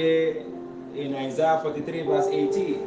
in 0.00 1.14
Isaiah 1.14 1.60
43, 1.62 2.02
verse 2.02 2.26
18. 2.26 2.86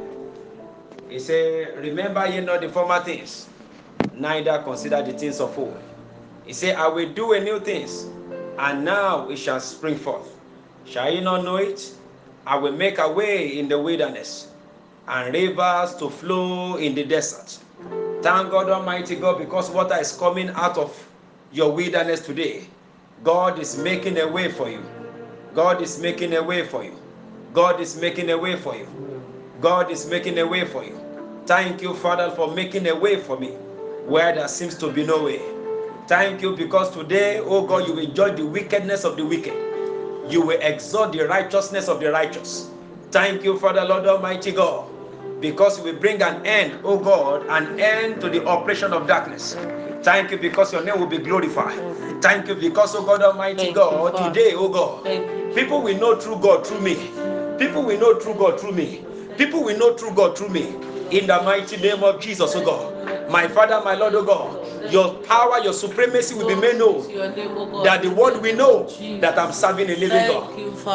He 1.10 1.20
said, 1.20 1.78
Remember 1.78 2.28
ye 2.28 2.42
not 2.42 2.62
the 2.62 2.70
former 2.70 3.00
things, 3.00 3.47
neither 4.16 4.62
consider 4.63 5.01
the 5.01 5.13
things 5.13 5.39
of 5.39 5.57
old. 5.57 5.78
He 6.46 6.54
said, 6.54 6.76
I 6.76 6.88
will 6.88 7.12
do 7.13 7.34
a 7.34 7.39
new 7.39 7.60
things, 7.60 8.07
and 8.57 8.84
now 8.84 9.29
it 9.29 9.38
shall 9.38 9.60
spring 9.60 9.96
forth. 9.96 10.28
Shall 10.86 11.12
ye 11.13 11.21
not 11.21 11.44
know 11.44 11.57
it? 11.57 11.94
I 12.46 12.57
will 12.57 12.73
make 12.73 12.97
a 12.97 13.10
way 13.12 13.59
in 13.59 13.68
the 13.70 13.80
wilderness, 13.80 14.52
and 15.07 15.34
rivers 15.34 15.95
to 15.95 16.09
flow 16.09 16.77
in 16.77 16.95
the 16.95 17.04
desert. 17.04 17.59
Thank 18.21 18.52
God 18.52 18.70
Almighty 18.70 19.16
God, 19.16 19.39
because 19.39 19.70
water 19.70 19.95
is 19.95 20.14
coming 20.18 20.50
out 20.50 20.77
of 20.77 21.07
your 21.52 21.71
wilderness 21.71 22.25
today. 22.25 22.68
God 23.23 23.59
is 23.59 23.77
making 23.77 24.18
a 24.20 24.27
way 24.27 24.52
for 24.52 24.70
you. 24.70 24.84
God 25.54 25.82
is 25.82 26.00
making 26.00 26.34
a 26.34 26.41
way 26.43 26.66
for 26.66 26.84
you. 26.84 26.98
God 27.54 27.79
is 27.79 27.95
making 28.01 28.31
a 28.31 28.38
way 28.38 28.55
for 28.55 28.75
you. 28.75 28.88
God 29.61 29.91
is 29.91 30.07
making 30.09 30.39
a 30.39 30.45
way 30.45 30.66
for 30.66 30.84
you. 30.84 30.99
Thank 31.45 31.84
you, 31.84 31.94
Father, 31.94 32.31
for 32.31 32.53
making 32.53 32.88
a 32.88 32.95
way 32.95 33.17
for 33.17 33.39
me 33.39 33.49
where 34.07 34.34
there 34.34 34.48
seems 34.48 34.75
to 34.80 34.91
be 34.91 35.05
no 35.05 35.23
way. 35.23 35.39
Thank 36.08 36.41
you 36.41 36.55
because 36.55 36.89
today, 36.89 37.39
oh 37.39 37.66
God, 37.66 37.88
you 37.88 37.94
will 37.94 38.08
judge 38.08 38.38
the 38.38 38.45
wickedness 38.45 39.03
of 39.03 39.17
the 39.17 39.25
wicked. 39.25 39.53
You 40.30 40.41
will 40.41 40.59
exalt 40.61 41.13
the 41.13 41.27
righteousness 41.27 41.88
of 41.88 41.99
the 41.99 42.11
righteous. 42.11 42.71
Thank 43.11 43.44
you, 43.44 43.59
Father, 43.59 43.85
Lord 43.85 44.08
Almighty 44.08 44.52
God, 44.52 44.89
because 45.39 45.77
you 45.77 45.83
will 45.83 45.99
bring 45.99 46.23
an 46.23 46.45
end, 46.47 46.80
oh 46.83 46.97
God, 46.97 47.45
an 47.49 47.80
end 47.80 48.20
to 48.22 48.30
the 48.30 48.44
oppression 48.49 48.94
of 48.94 49.05
darkness. 49.08 49.55
Thank 50.02 50.31
you 50.31 50.38
because 50.38 50.73
your 50.73 50.83
name 50.83 50.99
will 50.99 51.08
be 51.08 51.20
glorified. 51.20 51.80
Thank 52.22 52.47
you 52.47 52.55
because, 52.55 52.95
oh 52.95 53.05
God 53.05 53.22
Almighty 53.22 53.66
Thank 53.66 53.75
God, 53.75 54.17
you, 54.17 54.33
today, 54.33 54.55
oh 54.55 54.70
God, 54.70 55.55
people 55.55 55.81
will 55.81 55.97
know 55.99 56.20
true 56.20 56.38
God 56.38 56.66
through 56.66 56.81
me. 56.81 57.11
People 57.63 57.84
will 57.84 57.98
know 57.98 58.20
true 58.20 58.34
God 58.34 58.59
through 58.59 58.73
me. 58.73 59.05
People 59.38 59.63
will 59.63 59.77
know 59.77 59.94
true 59.94 60.13
God 60.13 60.38
through 60.38 60.49
me. 60.49 60.67
In 61.12 61.28
the 61.28 61.42
mighty 61.44 61.78
name 61.78 62.03
of 62.03 62.19
Jesus, 62.19 62.53
oh 62.56 62.66
God. 62.66 63.30
My 63.30 63.47
Father, 63.47 63.81
my 63.86 63.95
Lord, 63.95 64.16
oh 64.16 64.23
God. 64.25 64.92
Your 64.92 65.14
power, 65.23 65.59
your 65.64 65.72
supremacy 65.72 66.36
will 66.36 66.47
be 66.47 66.56
made 66.56 66.78
known. 66.78 67.09
Your 67.09 67.30
name, 67.34 67.52
O 67.58 67.66
God. 67.67 67.86
That 67.86 68.02
the 68.03 68.09
world 68.09 68.41
will 68.41 68.56
know 68.58 68.88
that 69.22 69.39
I'm 69.39 69.53
serving 69.53 69.89
a 69.89 69.95
living 69.95 70.28
God. 70.28 70.50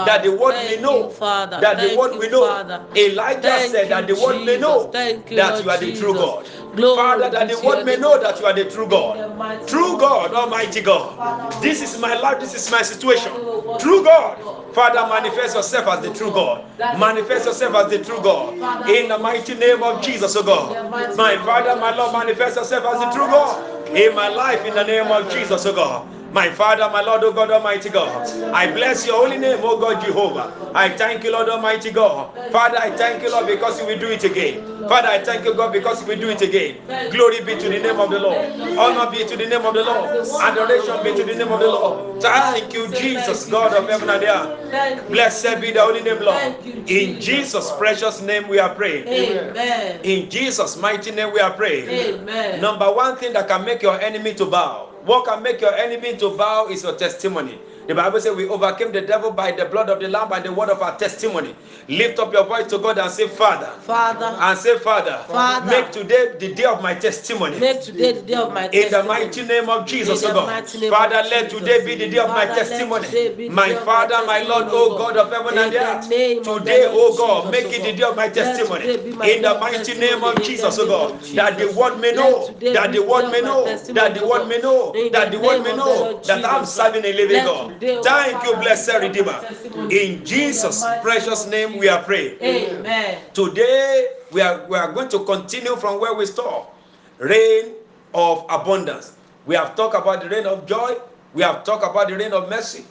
That 0.06 0.22
the 0.22 0.30
world 0.30 0.54
may 0.54 0.76
know 0.80 1.08
that 1.50 1.80
the 1.80 1.96
world 1.96 2.18
will 2.18 2.30
know. 2.30 2.84
Elijah 2.94 3.60
said 3.70 3.88
that 3.88 4.06
the 4.06 4.14
world 4.14 4.44
may 4.44 4.58
know 4.58 4.90
that 4.92 5.64
you 5.64 5.70
are 5.70 5.78
the 5.78 5.96
true 5.96 6.12
God. 6.14 6.46
Glory 6.76 6.96
Father, 6.96 7.30
that 7.30 7.48
the 7.48 7.58
world 7.66 7.84
may 7.86 7.96
know 7.96 8.20
that 8.20 8.38
you 8.40 8.46
are 8.46 8.52
the 8.52 8.64
true 8.64 8.86
God. 8.88 9.68
True 9.68 9.98
God, 9.98 10.32
Almighty 10.34 10.80
God. 10.80 11.62
This 11.62 11.82
is 11.82 11.98
my 12.00 12.14
life, 12.18 12.40
this 12.40 12.54
is 12.54 12.70
my 12.70 12.82
situation. 12.82 13.32
Father, 13.32 13.44
we 13.44 13.68
worship 13.68 13.80
True 13.80 14.04
God. 14.04 14.74
Father, 14.74 15.00
manifest 15.08 15.54
yourself 15.56 15.86
as 15.88 16.00
the 16.02 16.12
true 16.12 16.30
God. 16.30 16.62
God. 16.62 16.78
Daddy, 16.78 16.94
we 16.94 17.00
Manifest 17.00 17.46
yourself 17.46 17.74
as 17.74 17.90
the 17.90 18.04
true 18.04 18.20
God. 18.22 18.88
In 18.88 19.08
the 19.08 19.18
mighty 19.18 19.54
name 19.54 19.82
of 19.82 20.02
Jesus, 20.02 20.36
O 20.36 20.40
In 20.40 20.46
God. 20.46 20.90
My 21.16 21.36
Father, 21.38 21.76
my. 21.80 21.94
Lord, 21.96 22.12
manifest 22.12 22.56
yourself 22.56 22.84
as 22.84 23.00
the 23.00 23.10
true 23.10 23.26
God. 23.26 23.88
In 23.88 24.14
my 24.14 24.28
life, 24.28 24.64
in 24.64 24.74
the 24.74 24.84
name 24.84 25.06
of 25.10 25.32
Jesus, 25.32 25.64
O 25.66 25.72
God. 25.72 26.17
My 26.32 26.50
Father, 26.50 26.90
my 26.92 27.00
Lord, 27.00 27.24
O 27.24 27.32
God, 27.32 27.50
Almighty 27.50 27.88
God. 27.88 28.26
I 28.52 28.70
bless 28.70 29.06
your 29.06 29.16
holy 29.16 29.38
name, 29.38 29.58
O 29.62 29.78
God, 29.80 30.04
Jehovah. 30.04 30.52
I 30.74 30.90
thank 30.90 31.24
you, 31.24 31.32
Lord 31.32 31.48
Almighty 31.48 31.90
God. 31.90 32.34
Father, 32.52 32.76
I 32.78 32.90
thank 32.90 33.22
you, 33.22 33.30
Lord, 33.30 33.46
because 33.46 33.80
you 33.80 33.86
will 33.86 33.98
do 33.98 34.08
it 34.10 34.22
again. 34.24 34.62
Father, 34.88 35.08
I 35.08 35.24
thank 35.24 35.44
you, 35.46 35.54
God, 35.54 35.72
because 35.72 36.02
you 36.02 36.08
will 36.08 36.20
do 36.20 36.28
it 36.28 36.42
again. 36.42 36.76
Glory 37.10 37.40
be 37.44 37.56
to 37.56 37.68
the 37.68 37.78
name 37.80 37.98
of 37.98 38.10
the 38.10 38.18
Lord. 38.18 38.36
Honor 38.78 39.10
be 39.10 39.24
to 39.24 39.36
the 39.36 39.46
name 39.46 39.64
of 39.64 39.72
the 39.74 39.84
Lord. 39.84 40.28
Adoration 40.42 41.02
be 41.02 41.14
to 41.16 41.24
the 41.24 41.34
name 41.34 41.52
of 41.52 41.60
the 41.60 41.66
Lord. 41.66 42.20
Thank 42.22 42.74
you, 42.74 42.88
Jesus, 42.88 43.46
God 43.46 43.72
of 43.72 43.88
heaven 43.88 44.10
and 44.10 44.22
earth. 44.24 45.08
Blessed 45.08 45.60
be 45.60 45.72
the 45.72 45.80
holy 45.80 46.02
name, 46.02 46.20
Lord. 46.20 46.54
In 46.86 47.20
Jesus' 47.20 47.72
precious 47.78 48.20
name 48.20 48.48
we 48.48 48.58
are 48.58 48.74
praying. 48.74 49.08
Amen. 49.08 50.00
In 50.02 50.28
Jesus' 50.28 50.76
mighty 50.76 51.10
name 51.10 51.32
we 51.32 51.40
are 51.40 51.52
praying. 51.52 51.88
Amen. 51.88 52.60
Number 52.60 52.92
one 52.92 53.16
thing 53.16 53.32
that 53.32 53.48
can 53.48 53.64
make 53.64 53.82
your 53.82 53.98
enemy 54.00 54.34
to 54.34 54.44
bow. 54.46 54.90
What 55.08 55.24
can 55.24 55.42
make 55.42 55.62
your 55.62 55.74
enemy 55.74 56.18
to 56.18 56.28
bow 56.36 56.66
is 56.68 56.82
your 56.82 56.92
testimony. 56.92 57.58
The 57.88 57.94
Bible 57.94 58.20
says 58.20 58.36
we 58.36 58.46
overcame 58.46 58.92
the 58.92 59.00
devil 59.00 59.30
by 59.30 59.50
the 59.50 59.64
blood 59.64 59.88
of 59.88 59.98
the 59.98 60.08
Lamb 60.08 60.28
by 60.28 60.40
the 60.40 60.52
word 60.52 60.68
of 60.68 60.82
our 60.82 60.98
testimony. 60.98 61.56
Lift 61.88 62.18
up 62.18 62.30
your 62.34 62.44
voice 62.44 62.66
to 62.66 62.76
God 62.76 62.98
and 62.98 63.10
say, 63.10 63.26
Father. 63.28 63.70
Father, 63.80 64.26
And 64.26 64.58
say, 64.58 64.78
Father, 64.78 65.24
Father. 65.26 65.70
make 65.70 65.90
today 65.90 66.34
the 66.38 66.54
day 66.54 66.64
of 66.64 66.82
my 66.82 66.92
testimony. 66.94 67.58
make 67.58 67.80
today 67.80 68.12
the 68.12 68.20
day 68.20 68.34
of 68.34 68.52
my 68.52 68.68
In 68.68 68.90
the 68.90 69.02
mighty 69.04 69.42
name 69.42 69.70
of 69.70 69.86
Jesus, 69.86 70.22
O 70.22 70.34
God. 70.34 70.68
Father, 70.68 71.22
let 71.30 71.48
today 71.48 71.82
be 71.86 71.94
the 71.94 72.10
day 72.10 72.18
of 72.18 72.28
my 72.28 72.46
Father, 72.46 72.60
let 72.60 72.68
today 72.68 73.34
be 73.34 73.48
testimony. 73.48 73.48
My 73.48 73.74
Father, 73.76 74.26
my 74.26 74.42
Lord, 74.42 74.66
O 74.68 74.98
God 74.98 75.16
of 75.16 75.32
heaven 75.32 75.56
and 75.56 75.74
earth. 75.74 76.08
name 76.10 76.38
of 76.40 76.44
the 76.44 76.58
Today, 76.58 76.84
O 76.90 77.16
God, 77.16 77.50
make 77.50 77.64
it 77.72 77.82
the 77.84 77.92
day 77.96 78.02
of 78.04 78.16
my 78.16 78.28
testimony. 78.28 78.84
today 78.84 79.02
be 79.02 79.16
my 79.16 79.26
In 79.30 79.40
the 79.40 79.58
mighty 79.58 79.94
name 79.98 80.22
of 80.22 80.42
Jesus, 80.42 80.78
O 80.78 80.86
God. 80.86 81.22
That 81.22 81.56
the 81.56 81.72
world 81.72 81.98
may 82.02 82.12
know. 82.12 82.52
That 82.60 82.92
the 82.92 83.00
world 83.02 83.32
may 83.32 83.40
know. 83.40 83.64
That 83.64 84.14
the 84.14 84.26
world 84.26 84.46
may 84.46 84.58
know. 84.58 84.92
That 85.10 85.32
the 85.32 85.38
the 85.38 85.46
world 85.46 85.64
may 85.64 85.76
know 85.76 86.20
that 86.24 86.44
I'm 86.44 86.66
serving 86.66 87.04
a 87.04 87.12
living 87.12 87.44
God. 87.44 87.77
Thank 87.80 88.44
you, 88.44 88.56
blessed 88.56 89.00
be 89.00 89.08
the 89.08 89.14
day 89.14 89.20
of 89.20 89.26
my 89.26 89.40
Redeemer. 89.42 89.90
In 89.90 90.24
Jesus' 90.24 90.84
precious 91.02 91.46
name 91.46 91.78
we 91.78 91.88
are 91.88 92.02
praying. 92.02 92.38
Amen. 92.42 93.18
Today, 93.32 94.08
we 94.32 94.40
are, 94.40 94.66
we 94.66 94.76
are 94.76 94.92
going 94.92 95.08
to 95.10 95.24
continue 95.24 95.76
from 95.76 96.00
where 96.00 96.14
we 96.14 96.26
stop. 96.26 96.74
Rain 97.18 97.74
of 98.14 98.44
abundance. 98.48 99.12
We 99.46 99.54
have 99.54 99.76
talked 99.76 99.94
about 99.94 100.22
the 100.22 100.28
rain 100.28 100.46
of 100.46 100.66
joy. 100.66 100.96
We 101.34 101.42
have 101.42 101.64
talked 101.64 101.84
about 101.84 102.08
the 102.08 102.16
rain 102.16 102.32
of 102.32 102.48
mercy. 102.48 102.84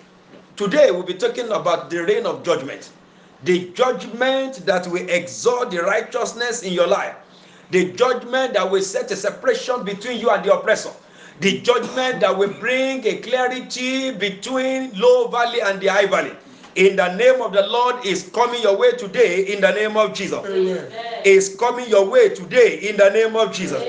Today, 0.55 0.91
we'll 0.91 1.03
be 1.03 1.13
talking 1.13 1.49
about 1.51 1.89
the 1.89 2.03
rain 2.03 2.25
of 2.25 2.43
judgment. 2.43 2.89
The 3.43 3.69
judgment 3.73 4.65
that 4.65 4.87
will 4.87 5.07
exalt 5.09 5.71
the 5.71 5.83
righteousness 5.83 6.63
in 6.63 6.73
your 6.73 6.87
life. 6.87 7.15
The 7.71 7.91
judgment 7.93 8.53
that 8.53 8.69
will 8.69 8.81
set 8.81 9.11
a 9.11 9.15
separation 9.15 9.83
between 9.83 10.19
you 10.19 10.29
and 10.29 10.43
the 10.43 10.53
oppressor. 10.53 10.91
The 11.39 11.61
judgment 11.61 12.21
that 12.21 12.35
will 12.35 12.53
bring 12.53 13.05
a 13.05 13.17
clarity 13.17 14.11
between 14.11 14.91
low 14.99 15.27
valley 15.27 15.61
and 15.61 15.79
the 15.79 15.87
high 15.87 16.07
valley. 16.07 16.33
In 16.75 16.95
the 16.95 17.15
name 17.15 17.41
of 17.41 17.53
the 17.53 17.65
Lord 17.67 18.05
is 18.05 18.29
coming 18.33 18.61
your 18.61 18.77
way 18.77 18.91
today 18.91 19.53
in 19.53 19.61
the 19.61 19.71
name 19.71 19.97
of 19.97 20.13
Jesus. 20.13 20.45
Is 21.25 21.55
coming 21.57 21.89
your 21.89 22.05
way 22.09 22.29
today 22.29 22.89
in 22.89 22.97
the 22.97 23.09
name 23.09 23.35
of 23.35 23.51
Jesus. 23.51 23.81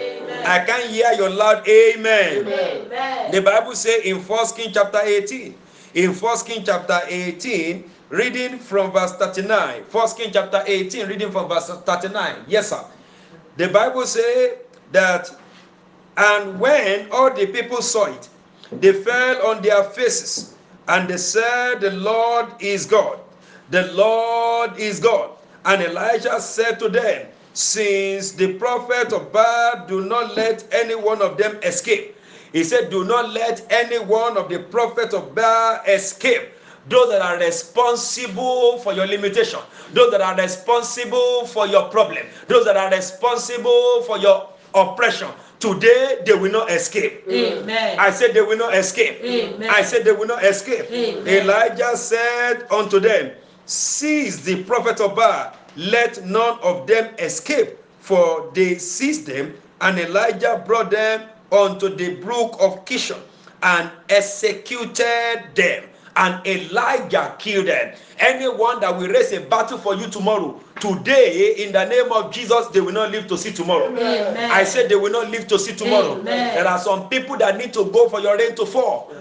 I 0.47 0.65
can 0.65 0.89
hear 0.91 1.13
your 1.13 1.31
loud 1.31 1.67
amen. 1.69 2.47
Amen. 2.47 3.31
The 3.33 3.43
Bible 3.43 3.75
says 3.75 4.03
in 4.05 4.17
1 4.17 4.47
King 4.57 4.71
chapter 4.73 5.01
18, 5.05 5.55
in 5.95 6.15
1 6.15 6.39
King 6.47 6.63
chapter 6.65 7.01
18, 7.07 7.91
reading 8.09 8.59
from 8.59 8.91
verse 8.93 9.13
39. 9.17 9.83
1 9.91 10.09
King 10.17 10.31
chapter 10.33 10.63
18, 10.67 11.07
reading 11.09 11.31
from 11.31 11.49
verse 11.49 11.69
39. 11.69 12.45
Yes, 12.47 12.71
sir. 12.71 12.85
The 13.57 13.69
Bible 13.69 14.07
says 14.07 14.57
that, 14.93 15.31
and 16.19 16.59
when 16.59 17.09
all 17.13 17.33
the 17.33 17.47
people 17.47 17.81
saw 17.81 18.07
it, 18.07 18.29
they 18.73 18.93
fell 18.93 19.47
on 19.47 19.63
their 19.63 19.85
faces, 19.85 20.55
and 20.89 21.09
they 21.09 21.17
said, 21.17 21.81
The 21.81 21.93
Lord 21.93 22.47
is 22.61 22.87
God. 22.87 23.21
The 23.71 23.93
Lord 23.93 24.77
is 24.79 24.99
God. 24.99 25.31
And 25.65 25.81
Elijah 25.81 26.41
said 26.41 26.81
to 26.81 26.89
them, 26.89 27.29
Since 27.53 28.33
the 28.33 28.55
prophet 28.55 29.13
of 29.13 29.33
Baal 29.33 29.87
do 29.87 30.05
not 30.07 30.35
let 30.37 30.67
any 30.73 30.97
one 30.97 31.23
of 31.23 31.37
them 31.39 31.57
escape. 31.63 32.17
He 32.53 32.65
said, 32.65 32.91
Do 32.91 33.05
not 33.05 33.31
let 33.31 33.65
any 33.71 34.01
one 34.01 34.37
of 34.37 34.49
the 34.49 34.59
prophets 34.59 35.15
of 35.15 35.37
Baal 35.37 35.81
escape. 35.87 36.49
Those 36.89 37.11
that 37.11 37.23
are 37.23 37.39
responsible 37.39 38.79
for 38.79 38.93
your 38.93 39.07
limitation, 39.07 39.61
those 39.93 40.11
that 40.11 40.23
are 40.23 40.35
responsible 40.35 41.47
for 41.47 41.67
your 41.67 41.91
problem, 41.91 42.27
those 42.49 42.65
that 42.65 42.77
are 42.77 42.91
responsible 42.91 44.03
for 44.03 44.19
your 44.19 44.49
oppression, 44.75 45.29
today 45.59 46.19
they 46.25 46.35
will 46.35 46.53
not 46.53 46.71
escape. 46.71 47.25
Amen. 47.29 47.99
I 47.99 48.11
said 48.11 48.35
they 48.35 48.41
will 48.43 48.57
not 48.59 48.75
escape. 48.75 49.21
Amen. 49.23 49.69
I 49.71 49.83
said 49.83 50.05
they 50.05 50.13
will 50.13 50.27
not 50.27 50.45
escape. 50.45 50.91
Amen. 50.91 51.27
Elijah 51.27 51.97
said 51.97 52.67
unto 52.71 53.01
them, 53.01 53.33
Seize 53.67 54.43
the 54.45 54.65
prophet 54.65 55.01
of 55.01 55.15
Baal, 55.15 55.55
let 55.77 56.25
none 56.25 56.59
of 56.61 56.87
them 56.87 57.15
escape, 57.19 57.77
for 58.01 58.51
they 58.55 58.79
seized 58.79 59.27
them, 59.27 59.55
and 59.81 59.99
Elijah 59.99 60.63
brought 60.67 60.91
them 60.91 61.29
unto 61.53 61.95
the 61.95 62.15
brook 62.17 62.57
of 62.61 62.85
Kishon 62.85 63.21
and 63.63 63.91
executed 64.09 65.51
them. 65.55 65.85
And 66.19 66.45
Elijah 66.45 67.37
killed 67.39 67.69
them. 67.69 67.95
Anyone 68.19 68.81
that 68.81 68.97
will 68.97 69.07
raise 69.07 69.33
a 69.33 69.41
battle 69.41 69.79
for 69.79 69.95
you 69.95 70.09
tomorrow, 70.09 70.61
today, 70.81 71.65
in 71.65 71.73
the 71.73 71.85
name 71.85 72.11
of 72.11 72.33
Jesus, 72.33 72.67
they 72.69 72.81
will 72.81 72.93
not 72.93 73.13
live 73.13 73.29
to 73.29 73.39
see 73.39 73.53
tomorrow. 73.53 73.87
Amen. 73.87 74.51
I 74.51 74.65
said 74.65 74.89
they 74.89 74.97
will 74.97 75.13
not 75.13 75.31
live 75.31 75.47
to 75.47 75.59
see 75.61 75.77
tomorrow. 75.77 76.19
Amen. 76.19 76.57
There 76.57 76.67
are 76.67 76.81
some 76.81 77.09
people 77.09 77.37
that 77.37 77.57
need 77.57 77.73
to 77.75 77.85
go 77.93 78.09
for 78.09 78.19
your 78.21 78.37
rain 78.37 78.57
to 78.57 78.67
fall. 78.67 79.13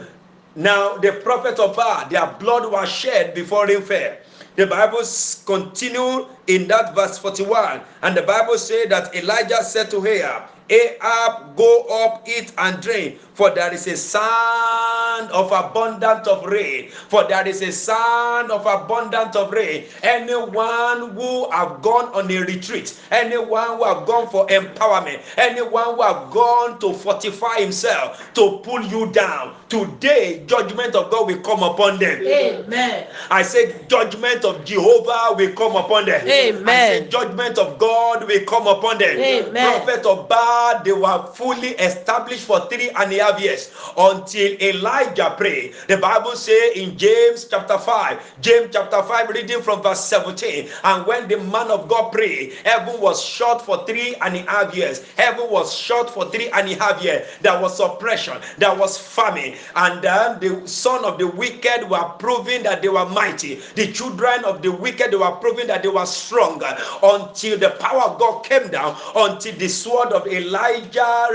Now, 0.56 0.98
the 0.98 1.12
prophet 1.12 1.60
of 1.60 1.76
Baal, 1.76 2.10
their 2.10 2.26
blood 2.40 2.72
was 2.72 2.90
shed 2.90 3.36
before 3.36 3.68
rain 3.68 3.82
fell. 3.84 4.18
The 4.56 4.66
Bible 4.66 5.04
continued 5.46 6.26
in 6.48 6.68
that 6.68 6.96
verse 6.96 7.20
41, 7.20 7.80
and 8.02 8.18
the 8.18 8.24
Bible 8.24 8.58
said 8.58 8.90
that 8.90 9.14
Elijah 9.16 9.64
said 9.64 9.92
to 9.92 10.04
Ahab, 10.04 10.50
Ahab, 10.70 11.56
go 11.56 11.86
up, 12.04 12.28
eat 12.28 12.52
and 12.58 12.82
drink, 12.82 13.20
for 13.34 13.50
there 13.52 13.74
is 13.74 13.88
a 13.88 13.96
sound 13.96 15.32
of 15.32 15.52
abundance 15.52 16.28
of 16.28 16.46
rain. 16.46 16.90
For 16.90 17.24
there 17.28 17.48
is 17.48 17.62
a 17.62 17.72
sound 17.72 18.52
of 18.52 18.66
abundance 18.66 19.36
of 19.36 19.52
rain. 19.52 19.86
Anyone 20.04 21.12
who 21.12 21.50
have 21.52 21.82
gone 21.82 22.14
on 22.14 22.30
a 22.30 22.40
retreat, 22.44 23.00
anyone 23.12 23.78
who 23.78 23.84
have 23.84 24.06
gone 24.06 24.28
for 24.30 24.48
empowerment, 24.48 25.22
anyone 25.38 25.96
who 25.96 26.02
have 26.02 26.32
gone 26.32 26.80
to 26.80 26.94
fortify 26.94 27.60
himself, 27.62 28.34
to 28.34 28.60
pull 28.64 28.82
you 28.84 29.12
down, 29.12 29.56
today 29.70 30.44
judgment 30.48 30.96
of 30.96 31.12
God 31.12 31.28
will 31.28 31.42
come 31.42 31.64
upon 31.64 32.00
them. 32.00 32.22
Amen. 32.22 33.08
I 33.30 33.42
say 33.44 33.76
judgment 33.88 34.44
of 34.46 34.66
Jehovah 34.66 35.36
will 35.36 35.54
come 35.54 35.76
upon 35.76 36.06
them. 36.06 36.28
Amen. 36.28 36.68
I 36.68 37.00
say 37.00 37.08
judgment 37.08 37.58
of 37.58 37.78
God 37.78 38.28
will 38.28 38.46
come 38.46 38.68
upon 38.68 38.98
them. 38.98 39.18
Amen. 39.18 39.84
Prophet 39.86 40.06
of 40.06 40.28
Baal, 40.28 40.57
they 40.84 40.92
were 40.92 41.26
fully 41.34 41.70
established 41.70 42.46
for 42.46 42.60
three 42.70 42.90
and 42.90 43.12
a 43.14 43.18
half 43.24 43.40
years 43.42 43.72
until 43.98 44.52
Elijah 44.62 45.34
prayed. 45.38 45.74
The 45.88 45.98
Bible 45.98 46.36
say 46.36 46.74
in 46.74 46.98
James 46.98 47.46
chapter 47.46 47.78
5, 47.78 48.42
James 48.42 48.70
chapter 48.74 49.02
5, 49.04 49.30
reading 49.30 49.62
from 49.62 49.82
verse 49.82 50.04
17. 50.06 50.70
And 50.84 51.06
when 51.06 51.28
the 51.28 51.38
man 51.40 51.70
of 51.72 51.88
God 51.88 52.12
prayed, 52.12 52.54
heaven 52.66 53.00
was 53.00 53.24
shut 53.24 53.62
for 53.62 53.86
three 53.86 54.16
and 54.22 54.36
a 54.36 54.42
half 54.50 54.76
years. 54.76 55.04
Heaven 55.18 55.50
was 55.50 55.74
shut 55.76 56.10
for 56.10 56.30
three 56.32 56.50
and 56.50 56.70
a 56.70 56.76
half 56.76 57.02
years. 57.04 57.28
There 57.42 57.60
was 57.62 57.80
oppression, 57.80 58.38
there 58.58 58.76
was 58.76 58.98
famine, 58.98 59.56
and 59.76 60.02
then 60.02 60.40
the 60.40 60.68
son 60.68 61.06
of 61.06 61.18
the 61.18 61.28
wicked 61.28 61.90
were 61.90 62.04
proving 62.20 62.64
that 62.64 62.82
they 62.82 62.90
were 62.90 63.08
mighty. 63.10 63.56
The 63.76 63.92
children 63.92 64.44
of 64.46 64.62
the 64.62 64.72
wicked 64.72 65.14
were 65.14 65.32
proving 65.32 65.68
that 65.68 65.84
they 65.84 65.90
were 65.90 66.06
stronger 66.06 66.78
until 67.04 67.58
the 67.58 67.72
power 67.80 68.02
of 68.04 68.20
God 68.20 68.44
came 68.44 68.70
down, 68.70 68.96
until 69.16 69.56
the 69.56 69.68
sword 69.68 70.10
of 70.14 70.28
Elijah 70.28 70.47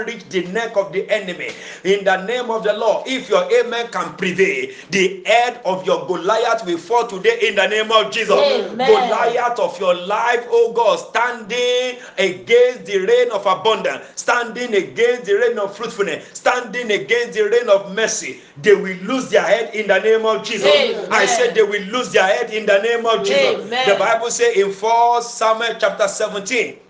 reached 0.06 0.30
the 0.30 0.44
neck 0.52 0.76
of 0.76 0.92
the 0.92 1.08
enemy. 1.10 1.50
In 1.84 2.04
the 2.04 2.24
name 2.24 2.50
of 2.50 2.64
the 2.64 2.72
Lord, 2.72 3.06
if 3.06 3.28
your 3.28 3.44
amen 3.52 3.88
can 3.90 4.14
prevail, 4.16 4.70
the 4.90 5.22
head 5.26 5.60
of 5.64 5.84
your 5.86 6.06
Goliath 6.06 6.64
will 6.66 6.78
fall 6.78 7.06
today 7.06 7.38
in 7.48 7.54
the 7.56 7.66
name 7.66 7.90
of 7.92 8.10
Jesus. 8.10 8.36
Amen. 8.36 8.86
Goliath 8.86 9.58
of 9.58 9.78
your 9.80 9.94
life, 9.94 10.46
oh 10.48 10.72
God, 10.72 10.96
standing 10.96 11.98
against 12.18 12.86
the 12.86 12.98
rain 12.98 13.30
of 13.30 13.46
abundance, 13.46 14.04
standing 14.16 14.74
against 14.74 15.24
the 15.24 15.34
rain 15.34 15.58
of 15.58 15.76
fruitfulness, 15.76 16.28
standing 16.34 16.90
against 16.90 17.34
the 17.34 17.42
rain 17.42 17.68
of 17.68 17.94
mercy, 17.94 18.40
they 18.60 18.74
will 18.74 18.96
lose 19.02 19.28
their 19.30 19.42
head 19.42 19.74
in 19.74 19.86
the 19.88 19.98
name 19.98 20.24
of 20.26 20.44
Jesus. 20.44 20.66
Amen. 20.66 21.08
I 21.10 21.26
said 21.26 21.54
they 21.54 21.62
will 21.62 21.82
lose 21.84 22.12
their 22.12 22.26
head 22.26 22.52
in 22.52 22.66
the 22.66 22.78
name 22.82 23.06
of 23.06 23.24
Jesus. 23.24 23.66
Amen. 23.66 23.88
The 23.88 23.96
Bible 23.96 24.30
says 24.30 24.56
in 24.56 24.72
4 24.72 25.22
Samuel 25.22 25.76
chapter 25.78 26.08
17. 26.08 26.81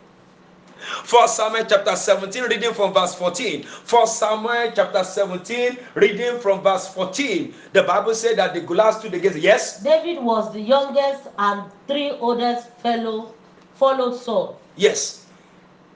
1 1.09 1.29
Samuel 1.29 1.65
chapter 1.69 1.95
17, 1.95 2.45
reading 2.45 2.75
from 2.75 2.93
verse 2.93 3.15
14. 3.15 3.65
1 3.89 4.07
Samuel 4.07 4.73
chapter 4.75 5.05
17, 5.05 5.79
reading 5.95 6.39
from 6.41 6.61
verse 6.63 6.89
14. 6.89 7.55
The 7.73 7.83
Bible 7.85 8.15
said 8.15 8.37
that 8.39 8.55
the 8.55 8.61
Goliath 8.61 8.99
stood 8.99 9.15
against. 9.15 9.39
Yes? 9.39 9.83
David 9.83 10.23
was 10.23 10.53
the 10.53 10.61
youngest, 10.61 11.29
and 11.39 11.71
three 11.87 12.11
oldest 12.11 12.69
fellow 12.79 13.35
followed 13.75 14.17
Saul. 14.17 14.59
Yes. 14.77 15.27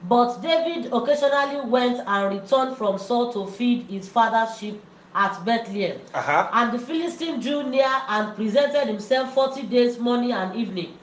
But 0.03 0.41
David 0.41 0.91
occasionally 0.93 1.67
went 1.69 2.01
and 2.05 2.39
returned 2.39 2.77
from 2.77 2.97
Saul 2.97 3.33
to 3.33 3.47
feed 3.51 3.87
his 3.87 4.07
father's 4.07 4.57
sheep 4.57 4.81
at 5.15 5.43
Bethlehem. 5.43 5.99
Uh-huh. 6.13 6.49
And 6.53 6.71
the 6.71 6.79
Philistine 6.79 7.39
drew 7.39 7.63
near 7.63 7.91
and 8.07 8.35
presented 8.35 8.87
himself 8.87 9.33
forty 9.33 9.63
days 9.63 9.97
morning 9.97 10.31
and 10.31 10.55
evening. 10.55 10.97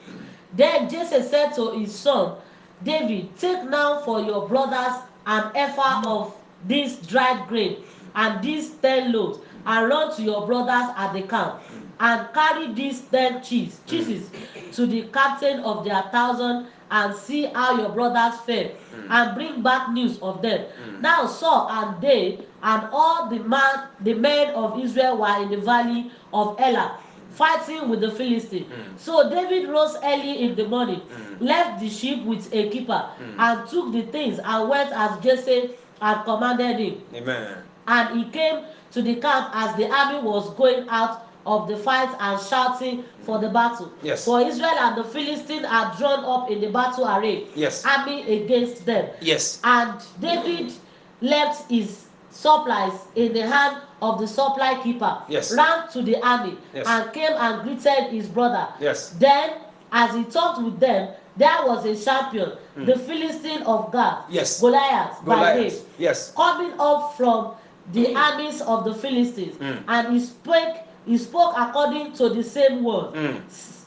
Then 0.53 0.89
Jesse 0.89 1.21
said 1.23 1.53
to 1.55 1.71
his 1.71 1.93
son 1.93 2.37
David, 2.83 3.37
Take 3.37 3.63
now 3.63 3.99
for 3.99 4.19
your 4.21 4.47
brothers 4.47 4.95
an 5.25 5.51
ephah 5.55 6.01
of 6.05 6.35
this 6.67 6.97
dried 6.97 7.47
grain 7.47 7.83
and 8.13 8.41
these 8.43 8.75
ten 8.77 9.11
loaves, 9.11 9.39
and 9.65 9.89
run 9.89 10.15
to 10.15 10.21
your 10.21 10.45
brothers 10.45 10.89
at 10.95 11.13
the 11.13 11.23
camp, 11.23 11.55
and 11.99 12.27
carry 12.33 12.73
these 12.73 13.01
ten 13.09 13.41
cheese, 13.41 13.81
cheeses 13.85 14.29
to 14.71 14.85
the 14.85 15.03
captain 15.09 15.59
of 15.61 15.83
their 15.83 16.01
thousand, 16.11 16.67
and 16.91 17.15
see 17.15 17.45
how 17.45 17.77
your 17.77 17.89
brothers 17.89 18.39
fare, 18.45 18.71
and 19.09 19.35
bring 19.35 19.61
back 19.61 19.89
news 19.91 20.17
of 20.21 20.41
them. 20.41 20.65
Now 21.01 21.25
Saul 21.27 21.67
and 21.69 22.01
they 22.01 22.45
and 22.61 22.87
all 22.91 23.27
the 23.29 23.39
man 23.39 23.87
the 23.99 24.13
men 24.13 24.53
of 24.55 24.79
Israel 24.79 25.17
were 25.17 25.41
in 25.41 25.49
the 25.49 25.57
valley 25.57 26.11
of 26.33 26.59
Elah 26.59 26.99
fighting 27.35 27.89
with 27.89 28.01
the 28.01 28.11
Philistine. 28.11 28.65
So 28.97 29.29
David 29.29 29.69
rose 29.69 29.95
early 30.03 30.43
in 30.43 30.55
the 30.55 30.67
morning, 30.67 31.01
left 31.39 31.79
the 31.79 31.89
sheep 31.89 32.23
with 32.25 32.51
a 32.53 32.69
keeper, 32.69 33.05
and 33.37 33.67
took 33.69 33.91
the 33.93 34.03
things 34.03 34.39
and 34.43 34.69
went 34.69 34.91
as 34.93 35.19
Jesse 35.23 35.71
had 36.01 36.23
commanded 36.23 36.79
him. 36.79 37.01
Amen. 37.13 37.57
And 37.87 38.17
he 38.17 38.29
came 38.31 38.63
to 38.91 39.01
the 39.01 39.15
camp 39.15 39.49
as 39.53 39.75
the 39.75 39.89
army 39.91 40.19
was 40.21 40.49
going 40.55 40.87
out 40.89 41.21
of 41.45 41.67
the 41.67 41.77
fight 41.77 42.09
and 42.19 42.41
shouting 42.41 43.03
for 43.19 43.37
the 43.39 43.49
battle. 43.49 43.91
Yes. 44.01 44.25
For 44.25 44.41
Israel 44.41 44.73
and 44.79 44.97
the 44.97 45.03
Philistine 45.03 45.63
had 45.63 45.95
drawn 45.97 46.25
up 46.25 46.49
in 46.49 46.59
the 46.59 46.69
battle 46.71 47.05
array, 47.07 47.45
Yes. 47.55 47.85
army 47.85 48.23
against 48.43 48.85
them. 48.85 49.07
Yes. 49.21 49.59
And 49.63 49.93
David 50.19 50.73
left 51.21 51.69
his 51.69 52.05
supplies 52.31 52.93
in 53.15 53.33
the 53.33 53.45
hand 53.47 53.77
of 54.01 54.19
the 54.19 54.27
supply 54.27 54.79
keeper, 54.83 55.17
Yes. 55.27 55.53
ran 55.55 55.87
to 55.89 56.01
the 56.01 56.17
army, 56.21 56.57
Yes. 56.73 56.85
and 56.87 57.13
came 57.13 57.31
and 57.33 57.61
greeted 57.63 58.09
his 58.11 58.27
brother. 58.27 58.67
Yes. 58.79 59.09
Then, 59.19 59.51
as 59.91 60.13
he 60.13 60.23
talked 60.25 60.61
with 60.61 60.79
them, 60.79 61.09
there 61.37 61.65
was 61.65 61.85
a 61.85 61.95
champion, 61.95 62.51
the 62.75 62.97
Philistine 62.97 63.63
of 63.63 63.91
Gath, 63.91 64.25
Hmm. 64.27 64.33
Yes. 64.33 64.59
Goliath, 64.59 65.23
by 65.25 65.35
name, 65.35 65.55
Goliath. 65.55 65.85
Yes. 65.97 66.31
coming 66.35 66.73
up 66.79 67.15
from 67.17 67.51
the 67.93 68.15
armies 68.15 68.61
of 68.61 68.83
the 68.83 68.93
Philistines, 68.93 69.55
Mm. 69.57 69.83
and 69.87 70.07
he 70.13 70.19
spoke 70.19 70.77
he 71.05 71.17
spoke 71.19 71.53
according 71.55 72.13
to 72.13 72.29
the 72.29 72.41
same 72.43 72.83
word. 72.83 73.13
Mm. 73.13 73.39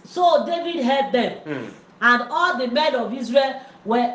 So 0.07 0.45
David 0.47 0.85
heard 0.85 1.11
them, 1.13 1.33
Mm. 1.45 1.71
and 2.01 2.23
all 2.31 2.57
the 2.57 2.69
men 2.69 2.95
of 2.95 3.13
Israel 3.13 3.55
were 3.85 4.15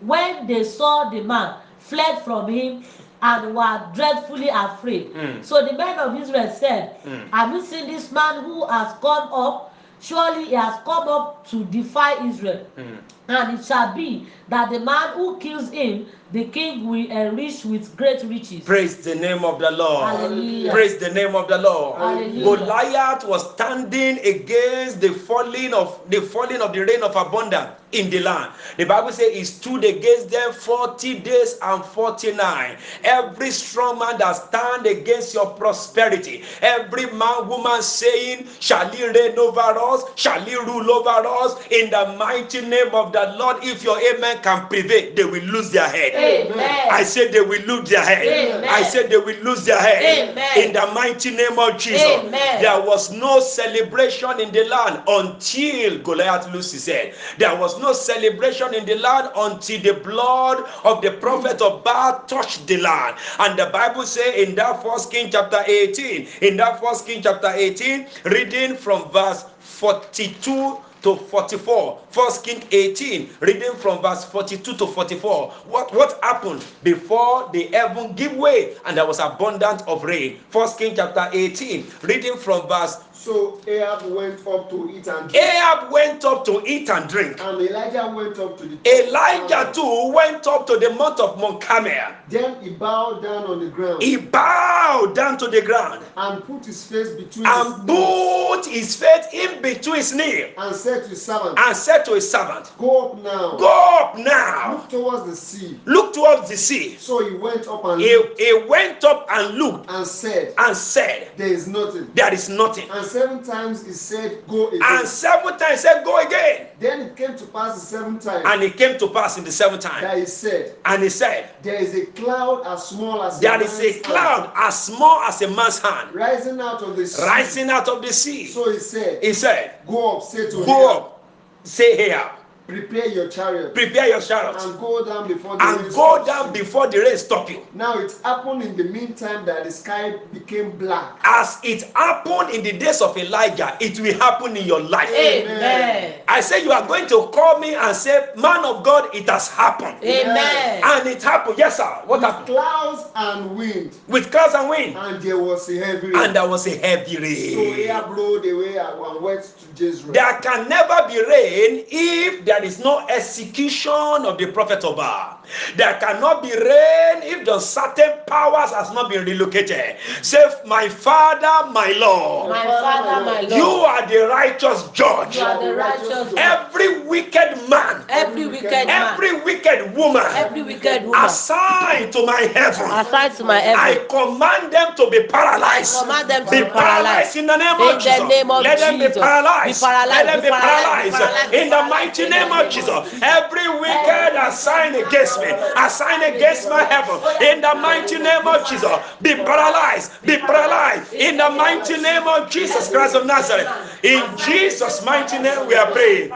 when 0.00 0.46
they 0.46 0.62
saw 0.62 1.10
the 1.10 1.20
man 1.22 1.54
fled 1.78 2.18
from 2.22 2.46
him 2.48 2.84
and 3.24 3.54
were 3.56 3.80
dreadfully 3.94 4.48
afraid. 4.48 5.12
Mm. 5.14 5.42
So 5.42 5.64
the 5.64 5.72
men 5.72 5.98
of 5.98 6.20
Israel 6.20 6.50
said, 6.52 7.02
Mm. 7.04 7.30
Have 7.32 7.52
you 7.54 7.64
seen 7.64 7.86
this 7.86 8.12
man 8.12 8.44
who 8.44 8.66
has 8.66 8.92
come 9.00 9.32
up? 9.32 9.74
Surely 10.00 10.44
he 10.44 10.54
has 10.54 10.74
come 10.84 11.08
up 11.08 11.46
to 11.48 11.64
defy 11.66 12.22
Israel. 12.26 12.66
Mm. 12.76 12.98
And 13.28 13.58
it 13.58 13.64
shall 13.64 13.94
be 13.94 14.26
that 14.48 14.70
the 14.70 14.80
man 14.80 15.14
who 15.14 15.38
kills 15.38 15.70
him, 15.70 16.06
the 16.32 16.44
king 16.46 16.86
will 16.88 17.10
enrich 17.10 17.64
with 17.64 17.96
great 17.96 18.22
riches. 18.24 18.64
Praise 18.64 18.96
the 18.98 19.14
name 19.14 19.44
of 19.44 19.58
the 19.58 19.70
Lord. 19.70 20.08
Hallelujah. 20.08 20.70
Praise 20.72 20.96
the 20.98 21.10
name 21.10 21.34
of 21.34 21.48
the 21.48 21.58
Lord. 21.58 21.98
Hallelujah. 21.98 22.44
Goliath 22.44 23.24
was 23.24 23.52
standing 23.54 24.18
against 24.18 25.00
the 25.00 25.10
falling 25.10 25.72
of 25.72 26.00
the 26.08 26.20
falling 26.20 26.60
of 26.60 26.72
the 26.72 26.80
rain 26.80 27.02
of 27.02 27.14
abundance 27.16 27.70
in 27.94 28.10
the 28.10 28.20
land. 28.20 28.52
The 28.76 28.84
Bible 28.84 29.12
says 29.12 29.32
he 29.32 29.44
stood 29.44 29.84
against 29.84 30.30
them 30.30 30.52
40 30.52 31.20
days 31.20 31.56
and 31.62 31.84
49. 31.84 32.76
Every 33.04 33.50
strong 33.52 34.00
man 34.00 34.18
that 34.18 34.32
stand 34.32 34.86
against 34.86 35.32
your 35.32 35.46
prosperity, 35.54 36.42
every 36.60 37.06
man, 37.12 37.48
woman 37.48 37.80
saying, 37.82 38.48
Shall 38.58 38.88
he 38.90 39.06
reign 39.06 39.38
over 39.38 39.60
us? 39.60 40.02
Shall 40.16 40.40
he 40.40 40.56
rule 40.56 40.90
over 40.90 41.26
us? 41.26 41.64
In 41.68 41.90
the 41.90 42.16
mighty 42.18 42.60
name 42.62 42.92
of 42.92 43.12
the 43.14 43.36
Lord, 43.38 43.58
if 43.62 43.84
your 43.84 43.96
amen 44.12 44.42
can 44.42 44.66
prevail, 44.66 45.14
they 45.14 45.24
will 45.24 45.42
lose 45.44 45.70
their 45.70 45.88
head. 45.88 46.12
Amen. 46.14 46.88
I 46.90 47.04
said 47.04 47.32
they 47.32 47.40
will 47.40 47.62
lose 47.62 47.88
their 47.88 48.04
head. 48.04 48.26
Amen. 48.26 48.68
I 48.68 48.82
said 48.82 49.08
they 49.08 49.16
will 49.18 49.38
lose 49.42 49.64
their 49.64 49.78
head. 49.78 50.30
Amen. 50.30 50.58
In 50.58 50.72
the 50.72 50.86
mighty 50.92 51.30
name 51.30 51.58
of 51.58 51.78
Jesus. 51.78 52.02
Amen. 52.02 52.60
There 52.60 52.80
was 52.82 53.12
no 53.12 53.38
celebration 53.40 54.40
in 54.40 54.50
the 54.50 54.64
land 54.64 55.02
until 55.06 55.98
Goliath 56.00 56.52
lost 56.52 56.72
his 56.72 56.86
head. 56.86 57.14
There 57.38 57.54
was 57.56 57.78
no 57.80 57.92
celebration 57.92 58.74
in 58.74 58.84
the 58.84 58.96
land 58.96 59.30
until 59.36 59.80
the 59.80 59.94
blood 60.00 60.64
of 60.82 61.00
the 61.00 61.12
prophet 61.12 61.62
of 61.62 61.84
Baal 61.84 62.24
touched 62.26 62.66
the 62.66 62.78
land. 62.78 63.16
And 63.38 63.56
the 63.56 63.66
Bible 63.66 64.04
says 64.04 64.34
in 64.34 64.56
that 64.56 64.82
first 64.82 65.12
King 65.12 65.30
chapter 65.30 65.62
18, 65.64 66.28
in 66.42 66.56
that 66.56 66.80
first 66.80 67.06
King 67.06 67.22
chapter 67.22 67.52
18, 67.54 68.06
reading 68.24 68.74
from 68.76 69.08
verse 69.12 69.44
42 69.60 70.80
to 71.04 71.16
44 71.16 72.00
first 72.10 72.44
king 72.44 72.62
18 72.72 73.28
reading 73.40 73.74
from 73.74 74.00
verse 74.02 74.24
42 74.24 74.74
to 74.74 74.86
44 74.86 75.50
what 75.68 75.94
what 75.94 76.18
happened 76.22 76.64
before 76.82 77.50
the 77.52 77.64
heaven 77.66 78.14
give 78.14 78.34
way 78.34 78.74
and 78.86 78.96
there 78.96 79.06
was 79.06 79.18
abundance 79.18 79.82
of 79.86 80.02
rain? 80.04 80.40
First 80.48 80.78
king 80.78 80.94
chapter 80.96 81.28
18 81.32 81.86
reading 82.02 82.36
from 82.36 82.66
verse 82.68 82.96
So 83.24 83.60
Ahab 83.66 84.10
went 84.14 84.46
up 84.46 84.70
to 84.70 84.90
eat 84.90 85.06
and 85.06 85.30
drink, 85.30 85.44
ahab 85.44 85.90
went 85.92 86.24
up 86.24 86.44
to 86.46 86.62
eat 86.66 86.88
and 86.90 87.08
drink 87.08 87.40
and 87.40 87.60
Elijah 87.60 88.12
went 88.14 88.38
up 88.38 88.58
to 88.58 88.66
the 88.66 88.76
elijah 89.06 89.70
too 89.72 90.12
went 90.14 90.46
up 90.46 90.66
to 90.66 90.76
the 90.76 90.90
mount 90.90 91.20
of 91.20 91.38
mount 91.40 91.60
carmel 91.60 92.12
Then 92.28 92.62
he 92.62 92.70
bowed 92.70 93.22
down 93.22 93.44
on 93.44 93.60
the 93.60 93.70
ground 93.70 94.02
he 94.02 94.16
bowed 94.16 95.14
down 95.14 95.38
to 95.38 95.48
the 95.48 95.62
ground 95.62 96.02
and 96.16 96.44
put 96.44 96.66
his 96.66 96.84
face 96.86 97.10
between 97.10 97.46
and 97.46 97.74
his 97.74 97.84
knees 97.84 98.46
put 98.48 98.66
his 98.66 98.96
face 98.96 99.26
in 99.32 99.62
between 99.62 99.96
his 99.96 100.12
knee 100.14 100.52
and 100.58 100.74
said 100.74 100.94
said 100.94 101.04
to 101.04 101.10
his 101.10 101.24
servant, 101.24 101.58
and 101.58 101.76
said 101.76 102.04
to 102.04 102.14
his 102.14 102.30
servant, 102.30 102.72
Go 102.78 103.08
up 103.10 103.18
now. 103.22 103.56
Go 103.56 103.98
up 104.00 104.18
now, 104.18 104.76
Look 104.76 104.90
towards 104.90 105.30
the 105.30 105.36
sea. 105.36 105.80
look 105.84 106.14
towards 106.14 106.48
the 106.48 106.56
sea. 106.56 106.96
So 106.96 107.28
he 107.28 107.36
went 107.36 107.66
up 107.66 107.84
and 107.84 108.00
He, 108.00 108.16
looked 108.16 108.40
he 108.40 108.64
went 108.68 109.04
up 109.04 109.26
and 109.30 109.56
looked 109.58 109.90
and 109.90 110.06
said, 110.06 110.54
and 110.58 110.76
said, 110.76 111.30
There 111.36 111.48
is 111.48 111.66
nothing. 111.66 112.10
There 112.14 112.32
is 112.32 112.48
nothing. 112.48 112.88
And 112.90 113.06
seven 113.14 113.42
times 113.44 113.86
he 113.86 113.92
said, 113.92 114.46
Go 114.48 114.68
again. 114.68 114.80
And 114.82 115.06
seven 115.08 115.56
times 115.58 115.70
he 115.82 115.88
said, 115.88 116.04
Go 116.04 116.20
again. 116.26 116.66
Then 116.80 117.00
it 117.02 117.16
came 117.16 117.36
to 117.36 117.46
pass 117.46 117.74
the 117.74 117.80
seventh 117.80 118.24
time 118.24 118.42
And 118.46 118.62
it 118.62 118.76
came 118.76 118.98
to 118.98 119.08
pass 119.08 119.38
in 119.38 119.44
the 119.44 119.52
seventh 119.52 119.82
time. 119.82 120.02
that 120.02 120.18
he 120.18 120.26
said, 120.26 120.76
And 120.84 121.02
he 121.02 121.08
said, 121.08 121.50
There 121.62 121.76
is 121.76 121.94
a 121.94 122.06
cloud 122.06 122.66
as 122.66 122.88
small 122.88 123.22
as 123.22 123.38
There 123.40 123.54
a 123.60 123.64
is 123.64 123.80
a 123.80 124.00
cloud 124.00 124.52
as 124.56 124.82
small 124.84 125.20
as 125.22 125.40
a 125.42 125.48
man's 125.48 125.78
hand 125.78 125.94
hand 125.94 126.14
rising 126.14 126.60
out 126.60 126.82
of 126.82 126.96
the 126.96 127.06
sea. 127.06 127.22
rising 127.22 127.70
out 127.70 127.88
of 127.88 128.02
the 128.02 128.12
sea. 128.12 128.46
So 128.46 128.70
he 128.72 128.78
said, 128.78 129.22
He 129.22 129.32
said, 129.32 129.76
Go 129.86 130.16
up, 130.18 130.22
say 130.24 130.50
to 130.50 130.56
him. 130.58 130.66
Go 130.66 130.90
Ahab, 130.90 131.02
up, 131.02 131.24
say 131.62 131.96
here, 131.96 132.30
prepare 132.66 133.08
your 133.08 133.28
chariot, 133.28 133.74
prepare 133.74 134.08
your 134.08 134.20
chariots, 134.20 134.64
and 134.64 134.78
go 134.80 135.04
down 135.04 135.28
before 135.28 135.56
the 135.56 135.64
and 135.64 135.76
rain 135.82 135.88
go 135.90 135.92
stops 136.22 136.26
down 136.26 136.46
you." 136.46 136.52
before 136.60 136.86
the 136.88 136.98
rain 136.98 137.16
stop 137.18 137.50
you. 137.50 137.60
Now 137.74 137.98
it 137.98 138.12
happened 138.24 138.62
in 138.62 138.76
the 138.76 138.84
meantime 138.84 139.44
that 139.46 139.64
the 139.64 139.70
sky 139.70 140.16
became 140.32 140.70
black. 140.78 141.18
As 141.24 141.58
it 141.62 141.82
happened 141.94 142.50
in 142.50 142.62
the 142.62 142.72
days 142.72 143.02
of 143.02 143.16
Elijah, 143.18 143.76
it 143.80 143.98
will 144.00 144.14
happen 144.14 144.56
in 144.56 144.64
your 144.66 144.80
life. 144.80 145.10
Amen. 145.10 146.14
I 146.28 146.40
say 146.40 146.62
you 146.64 146.72
are 146.72 146.86
going 146.86 147.06
to 147.08 147.28
call 147.32 147.58
me 147.58 147.74
and 147.74 147.94
say, 147.94 148.28
Man 148.36 148.64
of 148.64 148.82
God, 148.82 149.14
it 149.14 149.28
has 149.28 149.48
happened. 149.48 150.02
Amen. 150.02 150.80
And 150.84 151.06
it 151.08 151.22
happened. 151.22 151.56
Yes, 151.58 151.76
sir. 151.76 151.84
What 152.06 152.20
With 152.20 152.30
happened? 152.30 152.46
clouds 152.46 153.02
and 153.14 153.56
wind, 153.56 153.92
With 154.08 154.30
clouds 154.30 154.54
and 154.54 154.68
wind. 154.68 154.96
and 154.96 155.22
there 155.22 155.38
was 155.38 155.68
a 155.68 155.76
heavy 155.84 156.08
rain. 156.08 156.16
And 156.16 156.34
there 156.36 156.48
was 156.48 156.66
a 156.66 156.76
heavy 156.78 157.14
so 157.16 157.20
rain. 157.20 157.80
Ahab 157.88 158.10
rode 158.16 158.44
away 158.46 158.76
and 158.78 159.22
went 159.22 159.42
to 159.76 159.84
Jezreel. 159.84 160.12
There 160.12 160.38
can 160.40 160.68
never 160.68 161.06
be 161.08 161.18
rain 161.24 161.84
if 161.88 162.44
there 162.44 162.53
is 162.62 162.78
no 162.78 163.04
execution 163.08 163.92
of 164.26 164.38
the 164.38 164.52
prophet 164.52 164.84
of 164.84 164.96
Baal. 164.96 165.38
There 165.76 165.94
cannot 166.00 166.42
be 166.42 166.50
rain 166.52 167.22
if 167.22 167.44
the 167.44 167.58
certain 167.60 168.12
powers 168.26 168.70
has 168.70 168.92
not 168.92 169.10
been 169.10 169.24
relocated. 169.24 169.96
Say, 170.22 170.44
my 170.66 170.88
father, 170.88 171.70
my 171.72 171.92
Lord, 171.98 172.50
My 172.50 172.64
Father, 172.66 173.24
my 173.24 173.40
Lord. 173.40 173.52
you 173.52 173.66
are 173.66 174.06
the 174.06 174.28
righteous 174.28 174.88
judge. 174.92 175.36
You 175.36 175.42
are 175.42 175.58
the 175.62 175.74
righteous 175.74 176.32
one. 176.32 176.38
Every 176.38 177.00
wicked 177.00 177.68
man, 177.68 178.04
Every 178.08 178.46
wicked 178.46 178.70
man. 178.86 179.14
every 179.14 179.40
wicked 179.42 179.94
woman 179.96 180.22
Every 180.34 180.62
wicked 180.62 181.02
woman. 181.04 181.24
assigned 181.24 182.12
to 182.12 182.24
my 182.26 182.40
heaven, 182.54 182.90
Aside 182.90 183.36
to 183.36 183.44
my 183.44 183.58
heaven. 183.60 183.80
I 183.80 184.04
command 184.08 184.72
them 184.72 184.94
to 184.96 185.10
be 185.10 185.22
paralyzed. 185.28 185.96
I 185.96 186.00
command 186.02 186.30
them 186.30 186.44
to 186.44 186.50
be 186.50 186.62
be 186.64 186.70
paralyzed. 186.70 187.36
in 187.36 187.46
the 187.46 187.56
name 187.56 187.80
In 187.80 187.96
of 187.96 188.02
Jesus. 188.02 188.18
the 188.18 188.28
name 188.28 188.50
of 188.50 188.62
Let 188.64 188.78
them 188.78 188.98
be 188.98 189.08
paralyzed. 189.08 189.80
Be 189.80 189.86
paralyzed, 189.86 190.26
Let 190.26 190.26
them 190.26 190.40
be 190.42 190.48
paralyzed, 190.48 191.12
paralyzed. 191.12 191.12
be 191.12 191.18
paralyzed, 191.18 191.54
In 191.54 191.70
the 191.70 191.82
mighty 191.90 192.22
In 192.24 192.30
the 192.30 192.36
name 192.36 192.52
of 192.52 192.58
name 192.58 192.66
of 192.66 192.72
Jesus. 192.72 193.22
Every 193.22 193.68
wicked 193.80 194.32
assigned 194.36 194.96
against 194.96 195.33
me, 195.38 195.48
sign 195.88 196.22
against 196.22 196.68
my 196.68 196.82
heaven. 196.84 197.16
In 197.42 197.60
the 197.60 197.74
mighty 197.74 198.18
name 198.18 198.46
of 198.46 198.66
Jesus. 198.68 198.90
Be 199.22 199.34
paralyzed. 199.34 200.10
Be 200.22 200.36
paralyzed. 200.38 201.12
In 201.12 201.36
the 201.36 201.50
mighty 201.50 201.96
name 202.00 202.26
of 202.26 202.50
Jesus 202.50 202.90
Christ 202.90 203.14
of 203.14 203.26
Nazareth. 203.26 203.68
In 204.02 204.22
Jesus' 204.36 205.04
mighty 205.04 205.38
name 205.38 205.66
we 205.66 205.74
are 205.74 205.90
praying. 205.90 206.32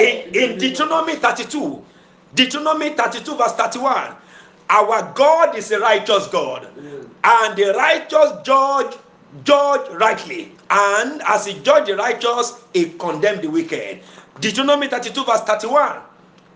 In, 0.00 0.34
in 0.34 0.58
Deuteronomy 0.58 1.16
32, 1.16 1.84
Deuteronomy 2.34 2.90
32, 2.90 3.36
verse 3.36 3.52
31, 3.52 4.14
our 4.70 5.12
God 5.14 5.56
is 5.56 5.70
a 5.70 5.80
righteous 5.80 6.26
God, 6.28 6.68
and 7.24 7.56
the 7.56 7.72
righteous 7.76 8.32
judge 8.44 8.96
judge 9.44 9.90
rightly, 9.92 10.52
and 10.70 11.22
as 11.22 11.46
he 11.46 11.58
judge 11.60 11.86
the 11.86 11.96
righteous, 11.96 12.54
he 12.72 12.90
condemn 12.90 13.40
the 13.40 13.48
wicked. 13.48 14.00
Deuteronomy 14.40 14.88
32, 14.88 15.24
verse 15.24 15.40
31. 15.42 16.00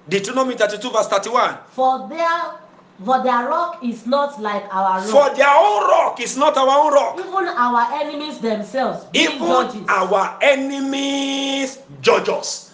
Deuteronomy 0.08 0.54
32, 0.56 0.90
verse 0.90 1.08
31. 1.08 1.58
For 1.70 2.08
their 2.08 2.58
for 3.04 3.22
their 3.22 3.48
rock 3.48 3.82
is 3.82 4.06
not 4.06 4.40
like 4.40 4.62
our 4.72 5.00
rock. 5.00 5.30
For 5.30 5.36
their 5.36 5.48
own 5.48 5.88
rock 5.88 6.20
is 6.20 6.36
not 6.36 6.56
our 6.56 6.68
own 6.68 6.92
rock. 6.92 7.18
Even 7.18 7.48
our 7.48 8.00
enemies 8.00 8.38
themselves, 8.38 9.06
even 9.12 9.38
judges. 9.38 9.82
our 9.88 10.38
enemies 10.40 11.78
judge 12.00 12.28
us 12.28 12.72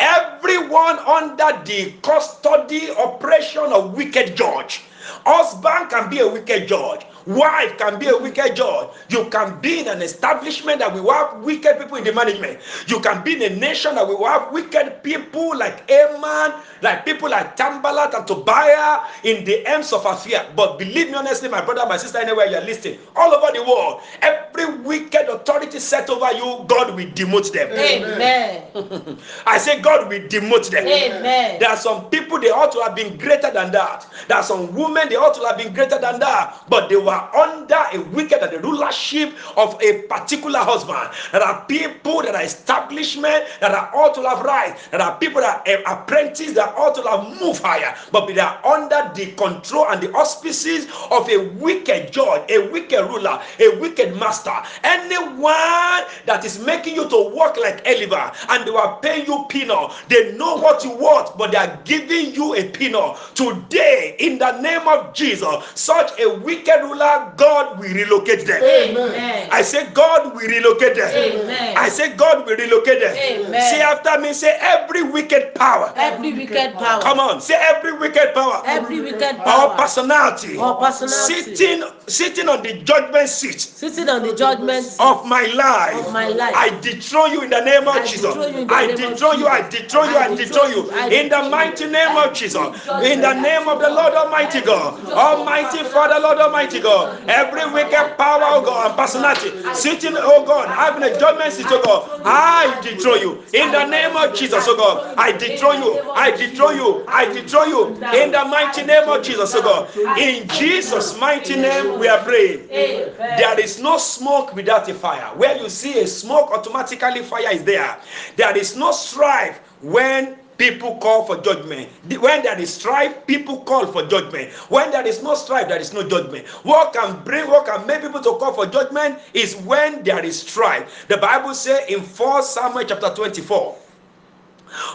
everyone 0.00 0.98
under 1.00 1.62
the 1.64 1.92
custody 2.02 2.90
operation 2.92 3.64
of 3.72 3.94
wicked 3.96 4.36
judge 4.36 4.82
husband 5.24 5.88
can 5.90 6.10
be 6.10 6.18
a 6.18 6.28
wicked 6.28 6.66
judge 6.66 7.06
wife 7.26 7.76
can 7.78 7.98
be 7.98 8.08
a 8.08 8.16
wicked 8.16 8.54
judge 8.54 8.88
you 9.08 9.28
can 9.30 9.60
be 9.60 9.80
in 9.80 9.88
an 9.88 10.02
establishment 10.02 10.78
that 10.78 10.92
will 10.92 11.10
have 11.12 11.42
wicked 11.42 11.78
people 11.78 11.96
in 11.96 12.04
the 12.04 12.12
management 12.12 12.58
you 12.86 13.00
can 13.00 13.22
be 13.24 13.34
in 13.34 13.52
a 13.52 13.56
nation 13.56 13.94
that 13.94 14.06
will 14.06 14.24
have 14.24 14.52
wicked 14.52 15.02
people 15.02 15.56
like 15.56 15.90
Aman, 15.90 16.54
like 16.82 17.04
people 17.04 17.30
like 17.30 17.56
Sanballat 17.56 18.14
and 18.14 18.26
Tobiah 18.26 19.04
in 19.22 19.44
the 19.44 19.66
ends 19.66 19.92
of 19.92 20.02
Afia. 20.02 20.54
But 20.54 20.78
believe 20.78 21.08
me 21.08 21.14
honestly, 21.14 21.48
my 21.48 21.64
brother, 21.64 21.86
my 21.86 21.96
sister, 21.96 22.18
anywhere 22.18 22.46
you're 22.46 22.60
listening, 22.60 22.98
all 23.16 23.32
over 23.32 23.52
the 23.56 23.62
world, 23.62 24.02
every 24.20 24.78
wicked 24.78 25.28
authority 25.28 25.78
set 25.80 26.10
over 26.10 26.32
you, 26.32 26.64
God 26.66 26.94
will 26.94 27.06
demote 27.06 27.52
them. 27.52 27.68
Amen. 27.72 29.18
I 29.46 29.58
say 29.58 29.80
God 29.80 30.08
will 30.08 30.20
demote 30.20 30.70
them. 30.70 30.86
Amen. 30.86 31.60
There 31.60 31.68
are 31.68 31.76
some 31.76 32.08
people 32.10 32.40
they 32.40 32.50
ought 32.50 32.72
to 32.72 32.80
have 32.82 32.94
been 32.96 33.16
greater 33.16 33.50
than 33.50 33.72
that. 33.72 34.06
There 34.28 34.36
are 34.36 34.42
some 34.42 34.74
women 34.74 35.08
they 35.08 35.16
ought 35.16 35.34
to 35.34 35.46
have 35.46 35.56
been 35.56 35.72
greater 35.72 35.98
than 35.98 36.20
that, 36.20 36.64
but 36.68 36.88
they 36.88 36.96
were 36.96 37.13
under 37.34 37.80
a 37.92 38.00
wicked 38.12 38.42
and 38.42 38.52
the 38.52 38.60
rulership 38.60 39.34
of 39.56 39.80
a 39.82 40.02
particular 40.02 40.60
husband. 40.60 41.10
There 41.32 41.42
are 41.42 41.64
people 41.66 42.22
that 42.22 42.34
are 42.34 42.42
establishment 42.42 43.44
that 43.60 43.72
are 43.72 43.90
ought 43.94 44.14
to 44.14 44.22
have 44.22 44.40
right. 44.44 44.76
There 44.90 45.00
are 45.00 45.18
people 45.18 45.40
that 45.40 45.66
are 45.66 45.94
apprentices 46.02 46.54
that 46.54 46.74
ought 46.76 46.94
to 46.96 47.02
have 47.02 47.40
moved 47.40 47.62
higher, 47.62 47.96
but 48.12 48.26
they 48.26 48.38
are 48.38 48.60
under 48.64 49.10
the 49.14 49.32
control 49.32 49.86
and 49.88 50.00
the 50.00 50.12
auspices 50.12 50.86
of 51.10 51.28
a 51.28 51.48
wicked 51.58 52.12
judge, 52.12 52.50
a 52.50 52.68
wicked 52.70 53.02
ruler, 53.08 53.40
a 53.60 53.78
wicked 53.78 54.16
master. 54.16 54.54
Anyone 54.82 56.04
that 56.26 56.42
is 56.44 56.58
making 56.58 56.94
you 56.94 57.08
to 57.08 57.30
walk 57.34 57.56
like 57.56 57.82
Eliver 57.86 58.32
and 58.50 58.66
they 58.66 58.70
were 58.70 58.98
paying 59.02 59.26
you 59.26 59.46
penal, 59.48 59.92
they 60.08 60.32
know 60.36 60.56
what 60.56 60.84
you 60.84 60.90
want, 60.90 61.36
but 61.36 61.50
they 61.52 61.58
are 61.58 61.78
giving 61.84 62.34
you 62.34 62.54
a 62.54 62.68
penal. 62.70 63.16
Today, 63.34 64.16
in 64.18 64.38
the 64.38 64.60
name 64.60 64.86
of 64.88 65.14
Jesus, 65.14 65.46
such 65.74 66.18
a 66.20 66.38
wicked 66.38 66.82
ruler, 66.82 67.03
God 67.36 67.78
will 67.78 67.94
relocate 67.94 68.46
them. 68.46 68.62
Amen. 68.62 69.48
I 69.52 69.62
say, 69.62 69.86
God 69.92 70.34
will 70.34 70.46
relocate 70.48 70.96
them. 70.96 71.10
Amen. 71.10 71.76
I 71.76 71.88
say, 71.88 72.14
God 72.16 72.46
will 72.46 72.56
relocate 72.56 73.00
them. 73.00 73.16
Amen. 73.16 73.70
Say 73.70 73.80
after 73.80 74.18
me, 74.20 74.32
say, 74.32 74.56
every 74.60 75.02
wicked 75.02 75.54
power. 75.54 75.92
Every 75.96 76.32
wicked 76.32 76.74
power. 76.74 77.02
Come 77.02 77.20
on, 77.20 77.40
say, 77.40 77.54
every 77.54 77.92
wicked 77.98 78.34
power. 78.34 78.62
Every 78.66 79.00
wicked 79.00 79.36
Or 79.40 79.44
power. 79.44 79.76
personality. 79.76 80.56
Or 80.56 80.74
personality. 80.80 81.54
Sitting, 81.56 81.84
sitting 82.06 82.48
on 82.48 82.62
the 82.62 82.74
judgment 82.82 83.28
seat 83.28 83.60
Sitting 83.60 84.08
on 84.08 84.22
the 84.22 84.34
judgment 84.34 84.84
seat 84.84 85.00
of 85.02 85.26
my 85.26 85.44
life. 85.54 86.06
Of 86.06 86.12
my 86.12 86.28
life. 86.28 86.54
I 86.56 86.70
dethrone 86.80 87.32
you 87.32 87.42
in 87.42 87.50
the 87.50 87.60
name 87.60 87.86
of 87.88 87.96
I 87.96 88.06
Jesus. 88.06 88.20
dethrone 88.34 88.52
you 88.52 88.60
in 88.60 88.66
the 88.68 88.74
I 88.74 88.86
name 88.86 88.96
dethrone 88.96 89.38
you, 89.38 89.46
I 89.46 89.62
Jesus. 89.62 89.80
dethrone 89.82 90.10
you, 90.10 90.16
I 90.16 90.24
I 90.24 90.34
dethrone 90.36 90.70
you. 90.70 90.82
dethrone 90.82 90.86
you. 90.86 90.92
I 90.92 91.08
In 91.08 91.28
the 91.28 91.42
mighty 91.50 91.86
name 91.86 92.16
of 92.16 92.32
Jesus. 92.34 92.66
In 93.04 93.20
the 93.20 93.34
name 93.34 93.68
of 93.68 93.80
the 93.80 93.90
Lord 93.90 94.14
Almighty 94.14 94.60
God. 94.60 95.00
Almighty 95.10 95.84
Father, 95.84 96.18
Lord 96.20 96.38
Almighty 96.38 96.80
God. 96.80 96.93
Every 97.28 97.64
wicked 97.72 98.16
power, 98.16 98.42
oh 98.44 98.62
God, 98.64 98.86
and 98.90 98.96
personality 98.96 99.50
sitting, 99.74 100.14
oh 100.16 100.44
God, 100.44 100.68
having 100.68 101.02
a 101.02 101.18
judgment 101.18 101.52
seat, 101.52 101.66
oh 101.68 101.82
God. 101.82 102.22
I 102.24 102.80
destroy 102.82 103.16
you. 103.16 103.42
In 103.52 103.70
the 103.72 103.86
name 103.86 104.16
of 104.16 104.34
Jesus, 104.34 104.64
oh 104.68 104.76
God. 104.76 105.14
I 105.16 105.32
destroy 105.32 105.72
you. 105.72 106.00
I 106.12 106.30
destroy 106.30 106.70
you. 106.72 107.04
I 107.08 107.24
destroy 107.32 107.64
you. 107.64 107.86
In 107.88 108.30
the 108.32 108.44
mighty 108.44 108.84
name 108.84 109.08
of 109.08 109.22
Jesus, 109.22 109.54
oh 109.54 109.62
God. 109.62 110.18
In 110.18 110.48
Jesus' 110.48 111.18
mighty 111.18 111.56
name, 111.56 111.98
we 111.98 112.08
are 112.08 112.22
praying. 112.22 112.68
There 112.68 113.60
is 113.60 113.80
no 113.80 113.98
smoke 113.98 114.54
without 114.54 114.88
a 114.88 114.94
fire. 114.94 115.34
Where 115.36 115.56
you 115.60 115.68
see 115.68 116.00
a 116.00 116.06
smoke, 116.06 116.50
automatically 116.50 117.22
fire 117.22 117.52
is 117.52 117.64
there. 117.64 117.98
There 118.36 118.56
is 118.56 118.76
no 118.76 118.92
strife 118.92 119.60
when 119.82 120.36
people 120.58 120.96
call 120.98 121.24
for 121.24 121.36
judgment. 121.40 121.88
When 122.20 122.42
there 122.42 122.58
is 122.58 122.72
strife, 122.72 123.26
people 123.26 123.58
call 123.64 123.86
for 123.86 124.06
judgment. 124.06 124.52
When 124.68 124.90
there 124.90 125.06
is 125.06 125.22
no 125.22 125.34
strife, 125.34 125.68
there 125.68 125.80
is 125.80 125.92
no 125.92 126.06
judgment. 126.08 126.46
What 126.62 126.92
can 126.92 127.22
bring, 127.24 127.48
what 127.48 127.66
can 127.66 127.86
make 127.86 128.02
people 128.02 128.20
to 128.22 128.38
call 128.38 128.52
for 128.52 128.66
judgment 128.66 129.18
is 129.32 129.56
when 129.56 130.02
there 130.02 130.24
is 130.24 130.40
strife. 130.40 131.06
The 131.08 131.16
Bible 131.16 131.54
says 131.54 131.88
in 131.88 132.02
4 132.02 132.42
Samuel 132.42 132.84
chapter 132.84 133.14
24. 133.14 133.76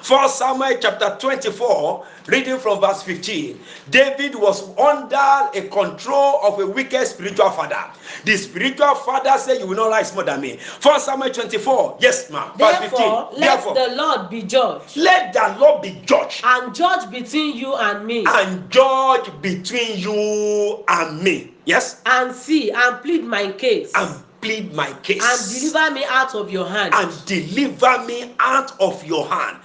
1 0.07 0.29
Samuel 0.29 0.77
chapter 0.79 1.17
24, 1.19 2.05
reading 2.27 2.57
from 2.57 2.81
verse 2.81 3.03
15. 3.03 3.59
David 3.89 4.35
was 4.35 4.69
under 4.77 5.49
a 5.53 5.67
control 5.69 6.39
of 6.43 6.59
a 6.59 6.67
wicked 6.67 7.05
spiritual 7.07 7.49
father. 7.51 7.91
The 8.25 8.37
spiritual 8.37 8.95
father 8.95 9.37
said, 9.37 9.59
You 9.59 9.67
will 9.67 9.75
not 9.75 9.89
rise 9.89 10.13
more 10.13 10.23
than 10.23 10.41
me. 10.41 10.59
1 10.81 10.99
Samuel 10.99 11.31
24, 11.31 11.97
yes, 11.99 12.29
ma'am. 12.29 12.51
Verse 12.57 12.77
15. 12.77 12.89
Therefore, 12.89 13.29
let 13.37 13.39
Therefore, 13.39 13.73
the 13.75 13.95
Lord 13.95 14.29
be 14.29 14.41
judge 14.43 14.97
let 14.97 15.33
the 15.33 15.55
Lord 15.59 15.81
be 15.81 16.01
judge 16.05 16.41
and 16.43 16.73
judge 16.73 17.09
between 17.09 17.55
you 17.55 17.75
and 17.75 18.05
me 18.05 18.25
and 18.27 18.69
judge 18.69 19.29
between 19.41 19.97
you 19.97 20.83
and 20.87 21.21
me. 21.21 21.53
Yes? 21.65 22.01
and 22.05 22.33
see 22.35 22.71
and 22.71 23.01
plead 23.01 23.23
my 23.23 23.51
case 23.51 23.91
And 23.95 24.23
plead 24.41 24.73
my 24.73 24.91
case 25.03 25.23
and 25.23 25.61
deliver 25.71 25.91
me 25.93 26.03
out 26.09 26.35
of 26.35 26.51
your 26.51 26.67
hand. 26.67 26.93
and 26.95 27.25
deliver 27.25 28.05
me 28.05 28.35
out 28.39 28.79
of 28.79 29.03
your 29.05 29.27
hand. 29.27 29.57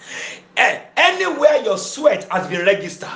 Eh, 0.57 0.81
anywhere 0.97 1.57
your 1.65 1.77
sweat 1.77 2.25
has 2.31 2.47
been 2.47 2.65
registered, 2.65 3.09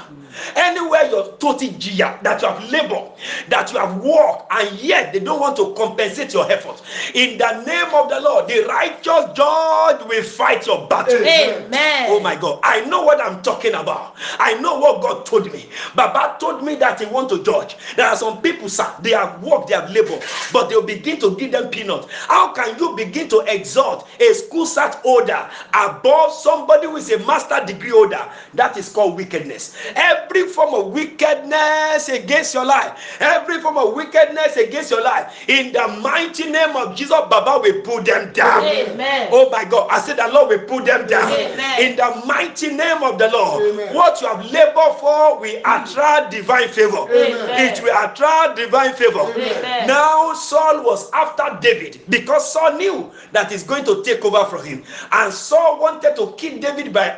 anywhere 0.57 1.09
your 1.09 1.37
total 1.37 1.69
jia 1.69 2.21
that 2.23 2.43
you 2.43 2.49
have 2.49 2.69
labored, 2.71 3.13
that 3.49 3.73
you 3.73 3.79
have 3.79 3.97
worked, 3.99 4.53
and 4.53 4.77
yet 4.81 5.13
they 5.13 5.21
don't 5.21 5.39
want 5.39 5.57
to 5.57 5.73
compensate 5.75 6.35
your 6.35 6.51
efforts. 6.51 6.83
In 7.15 7.39
the 7.39 7.63
name 7.65 7.95
of 7.95 8.09
the 8.09 8.21
Lord, 8.21 8.49
the 8.49 8.65
righteous 8.67 9.37
judge 9.37 10.03
will 10.09 10.23
fight 10.25 10.67
your 10.67 10.89
battle. 10.89 11.15
Amen. 11.15 12.07
Oh 12.11 12.19
my 12.21 12.35
God, 12.35 12.59
I 12.65 12.85
know 12.87 13.03
what 13.03 13.21
I'm 13.21 13.41
talking 13.43 13.75
about. 13.75 14.17
I 14.41 14.55
know 14.55 14.79
what 14.81 15.01
God 15.01 15.25
told 15.25 15.53
me. 15.53 15.67
Baba 15.95 16.37
told 16.41 16.65
me 16.65 16.75
that 16.77 16.99
He 16.99 17.07
want 17.07 17.29
to 17.29 17.43
judge. 17.45 17.77
There 17.95 18.07
are 18.09 18.17
some 18.17 18.43
people, 18.43 18.69
sir, 18.69 18.93
they 19.01 19.13
have 19.13 19.41
worked, 19.45 19.69
they 19.69 19.75
have 19.75 19.91
labored, 19.93 20.25
but 20.53 20.69
they'll 20.69 20.83
begin 20.83 21.21
to 21.21 21.37
give 21.37 21.53
them 21.53 21.69
peanuts. 21.69 22.09
How 22.27 22.53
can 22.53 22.77
you 22.81 22.97
begin 22.97 23.29
to 23.29 23.45
exalt 23.47 24.09
a 24.19 24.35
school 24.35 24.67
cert 24.67 25.05
order 25.05 25.49
above 25.73 26.33
somebody 26.33 26.87
who 26.87 26.97
is 26.97 27.11
a 27.13 27.19
master 27.29 27.65
degree 27.65 27.91
holder? 27.91 28.25
That 28.55 28.77
is 28.77 28.89
called 28.89 29.17
wickedness. 29.17 29.77
Every 29.95 30.49
form 30.49 30.75
of 30.75 30.93
wickedness 30.93 32.09
against 32.09 32.55
your 32.55 32.65
life, 32.65 33.21
every 33.21 33.61
form 33.61 33.77
of 33.77 33.95
wickedness 33.95 34.57
against 34.57 34.91
your 34.91 35.05
life, 35.05 35.49
in 35.49 35.73
the 35.73 35.87
mighty 36.03 36.51
name 36.51 36.75
of 36.75 36.97
Jesus, 36.97 37.11
Baba 37.29 37.61
will 37.63 37.83
put 37.83 38.07
them 38.07 38.33
down. 38.33 38.65
Amen. 38.65 39.29
Oh 39.31 39.51
my 39.51 39.65
God, 39.65 39.89
I 39.91 40.01
said 40.01 40.17
the 40.17 40.29
Lord 40.33 40.49
will 40.49 40.67
put 40.67 40.87
them 40.87 41.07
down. 41.07 41.31
Amen. 41.31 41.83
In 41.83 41.97
the 41.97 42.23
mighty 42.27 42.69
name 42.69 43.03
of 43.03 43.19
the 43.19 43.29
Lord, 43.31 43.63
Amen. 43.75 43.95
what 43.95 44.21
you 44.21 44.29
have 44.29 44.45
labored 44.51 44.99
for 44.99 45.39
will 45.41 45.59
attract 45.61 46.31
divine 46.31 46.69
favor. 46.69 47.05
Amen. 47.11 47.73
It 47.73 47.83
will 47.83 47.97
attract 48.05 48.57
divine 48.57 48.95
favor. 48.95 49.21
Amen. 49.21 49.87
Now 49.87 50.33
Saul 50.35 50.83
was 50.83 51.11
after 51.13 51.59
David 51.61 52.01
because 52.09 52.53
Saul 52.53 52.77
knew 52.79 53.11
that 53.33 53.51
he's 53.53 53.63
going 53.63 53.85
to 53.85 54.03
take 54.03 54.25
over 54.25 54.45
from 54.45 54.65
him. 54.65 54.85
And 55.13 55.33
Saul 55.33 55.81
wanted 55.81 56.17
to 56.17 56.35
kill 56.37 56.59
David 56.59 56.93
by 56.93 57.15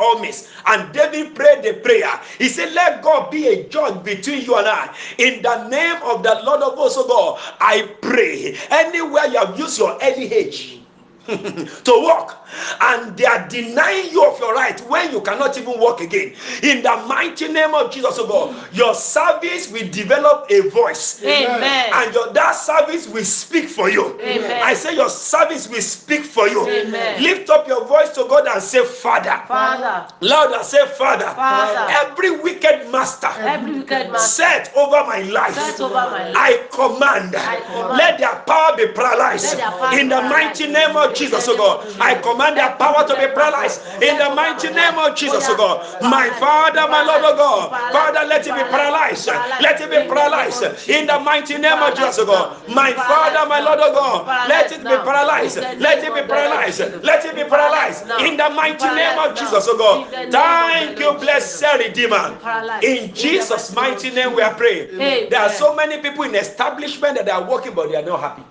And 0.66 0.92
David 0.92 1.34
prayed 1.34 1.62
the 1.62 1.74
prayer. 1.74 2.20
He 2.38 2.48
said, 2.48 2.72
Let 2.72 3.02
God 3.02 3.30
be 3.30 3.48
a 3.48 3.68
judge 3.68 4.02
between 4.04 4.42
you 4.42 4.56
and 4.56 4.66
I. 4.66 4.94
In 5.18 5.42
the 5.42 5.68
name 5.68 6.02
of 6.02 6.22
the 6.22 6.40
Lord 6.44 6.62
of 6.62 6.74
hosts, 6.74 6.96
God, 7.06 7.38
I 7.60 7.82
pray. 8.00 8.56
Anywhere 8.70 9.26
you 9.26 9.38
have 9.38 9.58
used 9.58 9.78
your 9.78 9.98
early 10.02 10.32
age 10.32 10.79
to 11.84 11.92
walk 11.92 12.44
and 12.80 13.16
they 13.16 13.24
are 13.24 13.46
denying 13.48 14.10
you 14.10 14.24
of 14.24 14.38
your 14.40 14.52
right 14.52 14.80
when 14.88 15.12
you 15.12 15.20
cannot 15.20 15.56
even 15.56 15.78
walk 15.78 16.00
again 16.00 16.34
in 16.64 16.82
the 16.82 17.04
mighty 17.06 17.46
name 17.46 17.72
of 17.72 17.92
jesus 17.92 18.16
oh 18.18 18.26
god 18.26 18.74
your 18.74 18.94
service 18.94 19.70
will 19.70 19.88
develop 19.90 20.50
a 20.50 20.60
voice 20.70 21.22
Amen. 21.22 21.92
and 21.94 22.14
your 22.14 22.32
that 22.32 22.52
service 22.52 23.06
will 23.08 23.24
speak 23.24 23.68
for 23.68 23.88
you 23.88 24.18
Amen. 24.20 24.60
i 24.64 24.74
say 24.74 24.94
your 24.96 25.08
service 25.08 25.68
will 25.68 25.80
speak 25.80 26.24
for 26.24 26.48
you 26.48 26.66
Amen. 26.68 27.22
lift 27.22 27.48
up 27.48 27.68
your 27.68 27.84
voice 27.84 28.08
to 28.10 28.26
god 28.28 28.48
and 28.48 28.60
say 28.60 28.84
father 28.84 29.40
Father, 29.46 30.08
louder 30.20 30.64
say 30.64 30.84
father 30.86 31.26
Father. 31.26 31.86
every 31.90 32.32
wicked 32.40 32.90
master 32.90 33.28
every 33.38 33.72
wicked 33.78 34.10
master 34.10 34.42
set 34.42 34.72
over 34.76 35.04
my 35.06 35.22
life 35.22 35.54
set 35.54 35.80
over 35.80 35.94
my 35.94 36.30
life. 36.30 36.36
I 36.36 36.56
command, 36.72 37.36
I 37.36 37.60
command. 37.60 37.98
let 37.98 38.18
their 38.18 38.34
power 38.46 38.76
be 38.76 38.88
paralyzed 38.88 39.58
power 39.58 39.98
in 39.98 40.08
the 40.08 40.20
mighty 40.22 40.66
name 40.66 40.96
of 40.96 41.14
Jesus, 41.14 41.19
oh 41.48 41.56
God. 41.56 41.86
I 42.00 42.14
command 42.14 42.56
their 42.56 42.70
power 42.76 43.06
to 43.06 43.14
be 43.14 43.26
paralyzed 43.34 43.80
in 44.02 44.16
the 44.18 44.30
mighty 44.30 44.68
name 44.70 44.98
of 44.98 45.14
Jesus, 45.14 45.44
oh 45.48 45.56
God. 45.56 45.76
My 46.02 46.30
Father, 46.30 46.86
my 46.88 47.02
Lord, 47.02 47.22
oh 47.24 47.36
God. 47.36 47.70
Father, 47.92 48.24
let 48.26 48.46
it 48.46 48.54
be 48.54 48.62
paralyzed. 48.70 49.26
Let 49.60 49.80
it 49.80 49.90
be 49.90 50.08
paralyzed 50.08 50.88
in 50.88 51.06
the 51.06 51.18
mighty 51.18 51.58
name 51.58 51.82
of 51.82 51.94
Jesus, 51.96 52.18
oh 52.18 52.24
God. 52.26 52.56
My 52.68 52.92
Father, 52.92 53.46
my 53.48 53.60
Lord, 53.60 53.78
oh 53.82 53.92
God. 53.92 54.48
Let 54.48 54.72
it 54.72 54.80
be 54.82 54.96
paralyzed. 55.04 55.56
Let 55.80 55.98
it 56.04 56.14
be 56.14 56.22
paralyzed. 56.22 56.80
Let 57.04 57.24
it 57.24 57.34
be 57.34 57.44
paralyzed 57.44 58.04
in 58.26 58.36
the 58.36 58.50
mighty 58.50 58.86
name 58.86 59.18
of 59.18 59.34
Jesus, 59.38 59.68
oh 59.68 59.76
God. 59.76 60.06
Thank 60.32 61.00
you, 61.00 61.12
blessed 61.20 61.64
Redeemer. 61.78 62.36
In 62.82 63.14
Jesus' 63.14 63.72
mighty 63.72 64.10
name, 64.10 64.34
we 64.34 64.42
are 64.42 64.54
praying. 64.54 64.88
There 65.30 65.40
are 65.40 65.50
so 65.50 65.74
many 65.74 65.98
people 65.98 66.24
in 66.24 66.34
establishment 66.34 67.16
that 67.16 67.28
are 67.28 67.42
working, 67.44 67.74
but 67.74 67.88
they 67.90 67.96
are 67.96 68.02
not 68.02 68.20
happy. 68.20 68.42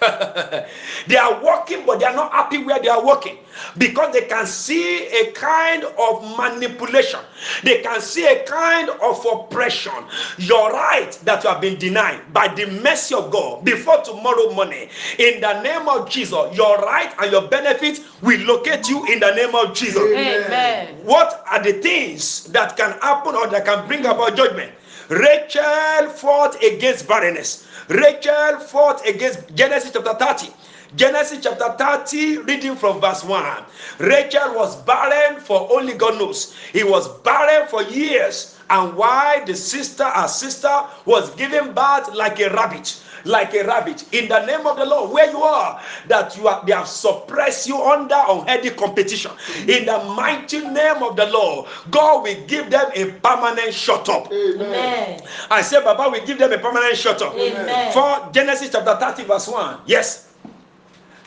they 1.06 1.16
are 1.16 1.42
working, 1.44 1.84
but 1.86 1.98
they 1.98 2.06
are 2.06 2.14
not 2.14 2.32
happy 2.32 2.62
where 2.62 2.80
they 2.80 2.88
are 2.88 3.04
working 3.04 3.38
because 3.78 4.12
they 4.12 4.22
can 4.22 4.46
see 4.46 5.06
a 5.06 5.32
kind 5.32 5.84
of 5.84 6.36
manipulation. 6.36 7.20
They 7.62 7.82
can 7.82 8.00
see 8.00 8.26
a 8.26 8.44
kind 8.44 8.90
of 8.90 9.24
oppression. 9.24 9.92
Your 10.38 10.72
right 10.72 11.12
that 11.24 11.44
you 11.44 11.50
have 11.50 11.60
been 11.60 11.78
denied 11.78 12.32
by 12.32 12.48
the 12.48 12.66
mercy 12.82 13.14
of 13.14 13.30
God 13.30 13.64
before 13.64 14.02
tomorrow 14.02 14.52
morning, 14.52 14.88
in 15.18 15.40
the 15.40 15.62
name 15.62 15.88
of 15.88 16.08
Jesus, 16.10 16.56
your 16.56 16.78
right 16.78 17.14
and 17.20 17.32
your 17.32 17.48
benefits 17.48 18.00
will 18.22 18.40
locate 18.46 18.88
you 18.88 19.04
in 19.12 19.20
the 19.20 19.34
name 19.34 19.54
of 19.54 19.74
Jesus. 19.74 20.02
Amen. 20.02 20.96
What 21.04 21.44
are 21.50 21.62
the 21.62 21.74
things 21.74 22.44
that 22.52 22.76
can 22.76 22.92
happen 23.00 23.34
or 23.34 23.46
that 23.48 23.64
can 23.64 23.86
bring 23.86 24.00
about 24.00 24.36
judgment? 24.36 24.72
Rachel 25.08 26.08
fought 26.08 26.62
against 26.62 27.06
barrenness. 27.06 27.66
Rachel 27.88 28.58
fought 28.58 29.06
against 29.06 29.54
Genesis 29.54 29.92
chapter 29.92 30.14
30. 30.14 30.52
Genesis 30.96 31.40
chapter 31.42 31.74
30, 31.78 32.38
reading 32.38 32.74
from 32.74 33.00
verse 33.00 33.22
1. 33.22 33.64
Rachel 33.98 34.54
was 34.54 34.76
barren 34.82 35.40
for 35.40 35.70
only 35.72 35.94
God 35.94 36.14
knows. 36.18 36.56
He 36.72 36.82
was 36.82 37.08
barren 37.20 37.68
for 37.68 37.82
years. 37.84 38.58
And 38.68 38.96
why 38.96 39.44
the 39.46 39.54
sister, 39.54 40.04
her 40.04 40.26
sister, 40.26 40.84
was 41.04 41.30
giving 41.36 41.72
birth 41.72 42.12
like 42.14 42.40
a 42.40 42.50
rabbit 42.50 43.00
like 43.26 43.54
a 43.54 43.64
rabbit. 43.64 44.04
In 44.14 44.28
the 44.28 44.44
name 44.46 44.66
of 44.66 44.76
the 44.76 44.84
Lord 44.84 45.12
where 45.12 45.30
you 45.30 45.42
are 45.42 45.82
that 46.08 46.36
you 46.36 46.48
are 46.48 46.64
they 46.64 46.72
have 46.72 46.88
suppressed 46.88 47.66
you 47.68 47.82
under 47.82 48.14
unhealthy 48.28 48.70
competition. 48.70 49.32
In 49.68 49.86
the 49.86 49.98
mighty 50.16 50.60
name 50.60 51.02
of 51.02 51.16
the 51.16 51.26
Lord 51.26 51.68
God 51.90 52.22
will 52.22 52.46
give 52.46 52.70
them 52.70 52.90
a 52.94 53.12
permanent 53.20 53.74
shut 53.74 54.08
up. 54.08 54.32
Amen. 54.32 55.22
I 55.50 55.62
say 55.62 55.82
Baba 55.82 56.10
will 56.10 56.24
give 56.26 56.38
them 56.38 56.52
a 56.52 56.58
permanent 56.58 56.96
shut 56.96 57.20
up. 57.22 57.34
Amen. 57.34 57.92
for 57.92 58.32
Genesis 58.32 58.70
chapter 58.70 58.96
30 58.96 59.24
verse 59.24 59.48
1 59.48 59.80
yes. 59.86 60.34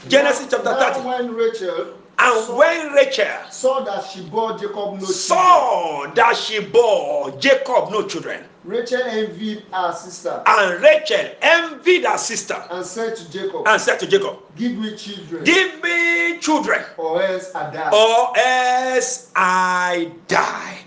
Genesis 0.08 0.48
chapter 0.50 0.72
Now 0.72 0.94
30 0.94 1.08
when 1.08 1.34
Rachel 1.36 1.99
and 2.20 2.46
saw, 2.46 2.58
when 2.58 2.92
Rachel 2.94 3.26
saw 3.50 3.84
that 3.86 4.04
she 4.06 4.22
bore 4.30 4.54
Jacob 4.58 4.76
no 4.76 4.98
children, 4.98 5.14
saw 5.14 6.12
that 6.14 6.36
she 6.38 6.60
bore 6.62 7.32
Jacob 7.40 7.92
no 7.92 8.06
children. 8.08 8.44
Rachel 8.66 9.02
envied 9.04 9.64
her 9.72 9.94
sister. 9.94 10.44
And 10.46 10.82
Rachel 10.84 11.32
envied 11.42 12.04
her 12.06 12.18
sister. 12.18 12.62
And 12.70 12.86
said 12.86 13.16
to 13.16 13.32
Jacob, 13.32 13.68
and 13.68 13.82
said 13.82 14.00
to 14.02 14.08
Jacob 14.08 14.38
Give 14.58 14.74
me 14.74 14.96
children, 14.98 15.44
give 15.46 15.82
me 15.82 16.40
children 16.40 16.84
or 16.98 17.24
else 17.24 17.56
I 17.56 17.72
die. 17.72 17.90
or 17.92 18.38
else 18.38 19.32
I 19.36 20.12
die. 20.28 20.78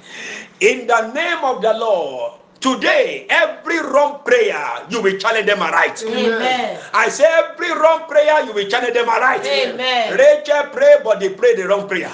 In 0.61 0.87
the 0.87 1.13
name 1.13 1.39
of 1.43 1.63
the 1.63 1.73
Lord, 1.75 2.35
today, 2.63 3.27
every 3.29 3.81
wrong 3.81 4.21
prayer, 4.25 4.87
you 4.89 5.03
will 5.03 5.19
challenge 5.19 5.47
them 5.47 5.61
aright. 5.61 6.03
Amen. 6.07 6.81
I 6.95 7.09
say, 7.09 7.25
every 7.25 7.73
wrong 7.73 8.07
prayer, 8.09 8.45
you 8.47 8.53
will 8.53 8.69
challenge 8.69 8.95
them 8.95 9.09
aright. 9.09 9.45
Amen. 9.45 10.17
Rachel 10.17 10.71
pray, 10.73 10.97
but 11.05 11.21
they 11.21 11.31
pray 11.31 11.55
the 11.57 11.67
wrong 11.67 11.89
prayer. 11.89 12.13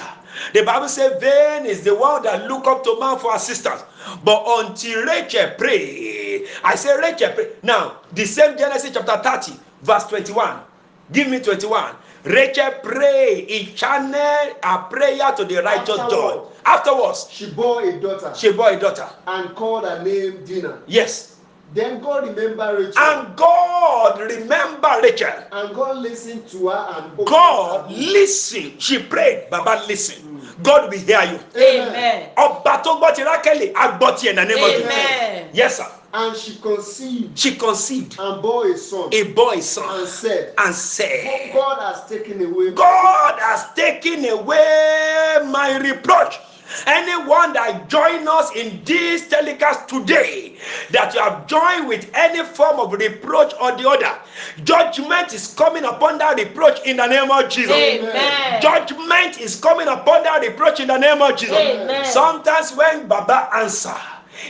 The 0.53 0.63
Bible 0.63 0.89
says, 0.89 1.21
vain 1.21 1.65
is 1.65 1.83
the 1.83 1.93
one 1.95 2.23
that 2.23 2.47
look 2.47 2.65
up 2.65 2.83
to 2.83 2.99
man 2.99 3.19
for 3.19 3.35
assistance. 3.35 3.83
But 4.23 4.43
until 4.47 5.05
Rachel 5.05 5.51
pray, 5.57 6.47
I 6.63 6.75
say, 6.75 6.97
Rachel 6.97 7.31
pray. 7.33 7.51
Now, 7.63 8.01
the 8.11 8.25
same 8.25 8.57
Genesis 8.57 8.91
chapter 8.93 9.21
30, 9.21 9.59
verse 9.83 10.05
21. 10.05 10.59
Give 11.11 11.27
me 11.29 11.39
21. 11.39 11.95
Rachel 12.23 12.71
pray, 12.83 13.45
he 13.47 13.65
channeled 13.73 14.55
a 14.63 14.77
prayer 14.89 15.31
to 15.37 15.45
the 15.45 15.61
righteous. 15.63 15.99
Afterward. 15.99 16.47
Afterwards, 16.65 17.27
She 17.31 17.49
bore 17.51 17.81
a 17.83 17.99
daughter 17.99 18.33
she 18.35 18.51
bore 18.51 18.71
a 18.71 18.79
daughter. 18.79 19.07
and 19.27 19.55
called 19.55 19.85
her 19.85 20.03
name 20.03 20.43
Dinah. 20.45 20.79
Yes. 20.87 21.35
Then 21.73 22.01
God 22.01 22.27
remembered 22.27 22.79
Rachel, 22.79 22.97
And 22.97 23.35
God 23.37 24.19
remember 24.19 24.99
Rachel. 25.03 25.33
and 25.51 25.75
God 25.75 25.97
listened 25.97 26.47
to 26.49 26.69
her 26.69 26.85
and 26.97 27.17
God 27.27 27.81
her 27.81 27.87
womb. 27.87 28.11
listen. 28.13 28.73
She 28.79 28.99
prayed. 28.99 29.49
Baba 29.49 29.83
listen. 29.87 30.41
God 30.63 30.91
will 30.91 30.99
hear 30.99 31.23
you. 31.23 31.39
Amen. 31.55 32.29
Ọba 32.37 32.81
tó 32.83 32.99
gbọ́ 32.99 33.15
ti 33.15 33.21
Rákẹ́lì 33.23 33.73
á 33.73 33.97
gbọ́ 33.99 34.17
ti 34.17 34.27
ẹ̀ 34.29 34.33
nà 34.35 34.45
Jesus. 34.47 34.83
Amen. 34.85 35.49
Yes 35.53 35.77
sir. 35.77 35.85
And 36.13 36.35
she 36.35 36.55
conceived 36.55 37.37
She 37.37 37.55
conceived 37.55 38.17
and 38.19 38.41
bore 38.41 38.67
a 38.67 38.77
son 38.77 39.09
a 39.13 39.23
boy 39.33 39.59
son 39.59 39.99
and 39.99 40.07
said, 40.07 40.53
and 40.57 40.73
said, 40.73 41.53
God 41.53 41.79
has 41.79 42.09
taken 42.09 42.43
away 42.43 42.69
my 42.69 42.75
God 42.75 43.39
has 43.39 43.65
taken 43.75 44.25
away 44.25 45.37
my 45.45 45.77
reproach. 45.77 46.39
Anyone 46.85 47.53
that 47.53 47.87
join 47.89 48.27
us 48.27 48.55
in 48.55 48.83
this 48.85 49.27
telecast 49.27 49.87
today, 49.87 50.55
that 50.91 51.13
you 51.15 51.19
have 51.19 51.47
joined 51.47 51.87
with 51.87 52.09
any 52.13 52.43
form 52.43 52.79
of 52.79 52.91
reproach 52.93 53.53
or 53.59 53.71
the 53.71 53.89
other, 53.89 54.19
judgment 54.63 55.33
is 55.33 55.53
coming 55.55 55.83
upon 55.83 56.19
that 56.19 56.37
reproach 56.37 56.79
in 56.85 56.97
the 56.97 57.07
name 57.07 57.31
of 57.31 57.49
Jesus. 57.49 57.75
Amen. 57.75 58.61
Judgment 58.61 59.39
is 59.39 59.59
coming 59.59 59.87
upon 59.87 60.23
that 60.23 60.41
reproach 60.41 60.79
in 60.79 60.87
the 60.87 60.97
name 60.97 61.21
of 61.21 61.35
Jesus. 61.37 61.57
Amen. 61.57 62.05
Sometimes 62.05 62.75
when 62.75 63.07
Baba 63.07 63.49
answer, 63.55 63.95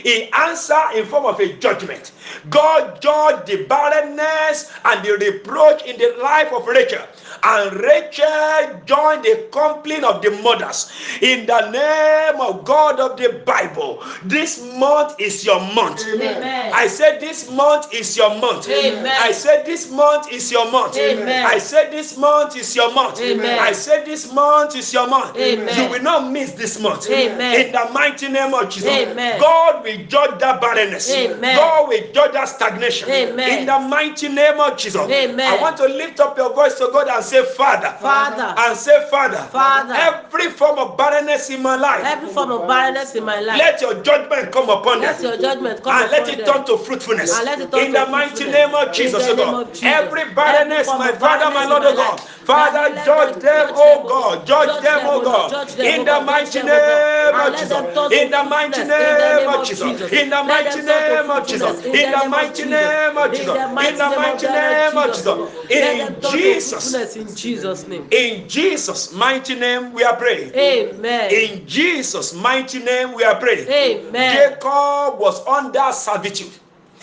He 0.02 0.30
answered 0.32 0.92
in 0.96 1.06
form 1.06 1.26
of 1.26 1.38
a 1.40 1.52
judgment. 1.54 2.12
God 2.48 3.00
judged 3.00 3.46
the 3.46 3.64
barrenness 3.64 4.70
and 4.84 5.04
the 5.04 5.12
reproach 5.18 5.82
in 5.84 5.98
the 5.98 6.16
life 6.22 6.52
of 6.52 6.66
Rachel. 6.66 7.02
And 7.42 7.80
Rachel 7.80 8.80
joined 8.84 9.24
the 9.24 9.48
complaint 9.50 10.04
of 10.04 10.22
the 10.22 10.30
mothers. 10.42 10.90
In 11.20 11.46
the 11.46 11.70
name 11.70 12.40
of 12.40 12.64
God 12.64 13.00
of 13.00 13.16
the 13.16 13.42
Bible, 13.44 14.02
this 14.24 14.62
month 14.74 15.14
is 15.18 15.44
your 15.44 15.60
month. 15.74 16.04
Amen. 16.06 16.72
I 16.74 16.86
said 16.86 17.20
this 17.20 17.50
month 17.50 17.92
is 17.94 18.16
your 18.16 18.30
month. 18.38 18.68
Amen. 18.68 19.06
I 19.06 19.32
said 19.32 19.64
this 19.64 19.90
month 19.90 20.32
is 20.32 20.50
your 20.50 20.70
month. 20.70 20.96
Amen. 20.96 21.46
I 21.46 21.58
said 21.58 21.90
this 21.92 22.16
month 22.16 22.56
is 22.56 22.74
your 22.76 22.92
month. 22.92 23.20
Amen. 23.20 23.58
I 23.58 23.72
said 23.72 24.04
this 24.06 24.32
month 24.32 24.76
is 24.76 24.92
your 24.92 25.06
month. 25.08 25.36
Amen. 25.36 25.76
You 25.76 25.90
will 25.90 26.02
not 26.02 26.30
miss 26.30 26.52
this 26.52 26.78
month. 26.80 27.08
Amen. 27.10 27.66
In 27.66 27.72
the 27.72 27.90
mighty 27.92 28.28
name 28.28 28.54
of 28.54 28.68
Jesus. 28.70 28.88
Amen. 28.90 29.40
God 29.40 29.79
will 29.82 29.96
judge 30.06 30.38
that 30.40 30.60
barrenness. 30.60 31.10
Amen. 31.10 31.56
God 31.56 31.88
will 31.88 32.12
judge 32.12 32.32
that 32.32 32.48
stagnation. 32.48 33.08
Amen. 33.10 33.60
In 33.60 33.66
the 33.66 33.78
mighty 33.78 34.28
name 34.28 34.60
of 34.60 34.76
Jesus. 34.76 35.00
Amen. 35.10 35.40
I 35.40 35.60
want 35.60 35.76
to 35.78 35.86
lift 35.86 36.20
up 36.20 36.36
your 36.36 36.54
voice 36.54 36.74
to 36.78 36.88
God 36.92 37.08
and 37.08 37.24
say, 37.24 37.44
Father. 37.44 37.96
Father, 38.00 38.54
And 38.56 38.76
say, 38.76 39.06
Father. 39.10 39.48
Father. 39.50 39.94
Every 39.94 40.50
form 40.50 40.78
of 40.78 40.96
barrenness 40.96 41.50
in 41.50 41.62
my 41.62 41.76
life. 41.76 42.04
every 42.04 42.32
form 42.32 42.50
of 42.50 42.66
barrenness 42.68 43.14
in 43.14 43.24
my 43.24 43.40
life, 43.40 43.58
Let 43.58 43.80
your 43.80 44.02
judgment 44.02 44.52
come 44.52 44.70
upon 44.70 44.98
it. 44.98 45.02
let 45.02 45.20
them. 45.20 45.24
your 45.32 45.36
judgment 45.40 45.82
come 45.82 46.02
And 46.02 46.10
let 46.10 46.28
it 46.28 46.46
turn 46.46 46.64
to 46.66 46.76
fruitfulness. 46.78 47.30
And 47.34 47.44
let 47.44 47.60
it 47.60 47.70
turn 47.70 47.86
In 47.86 47.92
to 47.92 47.98
the 48.00 48.06
mighty 48.06 48.44
name 48.44 48.74
of 48.74 48.92
Jesus, 48.92 49.22
the 49.24 49.30
oh 49.30 49.32
O 49.32 49.36
God. 49.36 49.66
of 49.68 49.72
Jesus. 49.72 49.84
Every 49.84 50.34
barrenness, 50.34 50.86
my 50.86 51.12
Father, 51.12 51.50
my 51.54 51.64
Lord, 51.66 51.82
in 51.82 51.88
oh 51.88 51.92
O 51.92 51.96
God. 51.96 52.20
Father, 52.20 52.94
judge 53.04 53.32
them- 53.34 53.40
them, 53.40 53.68
judge 53.68 53.76
O 53.76 54.02
God. 54.02 54.08
God. 54.08 54.46
Judge 54.46 54.82
them, 54.82 54.82
them, 54.82 55.06
O 55.06 55.20
O 55.20 55.20
God. 55.24 55.50
God. 55.50 55.78
In 55.80 56.04
the 56.04 56.20
mighty 56.20 56.44
Judge 56.50 56.54
them, 56.54 56.68
O 56.68 56.84
God. 56.84 57.20
name 57.20 57.34
of 57.34 57.56
Jesus. 57.56 58.22
In 58.22 58.30
the 58.30 58.42
mighty 58.44 58.84
fruitfulness. 58.84 59.00
In 59.00 59.18
the 59.18 59.36
name 59.40 59.48
of 59.48 59.60
of 59.60 59.66
Jesus. 59.70 60.12
In 60.12 60.30
the 60.30 60.42
mighty 60.42 60.80
them 60.80 60.84
turn 60.86 61.04
to 61.04 61.22
name 61.22 61.30
of 61.30 61.46
Jesus. 61.46 61.84
In 61.84 61.92
the 61.92 61.98
the 61.98 62.08
name 62.08 62.22
of 62.24 62.30
mighty 62.30 62.64
name 62.64 63.18
of 63.18 63.30
Jesus. 63.30 63.48
In 63.48 63.54
the 63.54 63.68
mighty 63.74 64.46
name 64.46 64.96
of 64.98 65.12
Jesus, 65.14 65.26
O 65.26 65.46
Jesus. 65.46 65.60
God. 65.60 65.70
Let 65.70 66.20
them 66.20 66.32
In 66.32 66.40
Jesus. 66.40 67.16
in 67.16 67.36
Jesus' 67.36 67.86
name. 67.86 68.08
In 68.10 68.48
Jesus' 68.48 69.12
mighty 69.12 69.54
name 69.54 69.92
we 69.92 70.04
are 70.04 70.16
praying. 70.16 70.54
Amen. 70.54 71.30
In 71.32 71.66
Jesus' 71.66 72.34
mighty 72.34 72.78
name 72.80 73.14
we 73.14 73.24
are 73.24 73.38
praying. 73.38 73.68
Amen. 73.68 74.32
Jacob 74.32 75.18
was 75.18 75.46
under 75.46 75.92
servitude. 75.92 76.52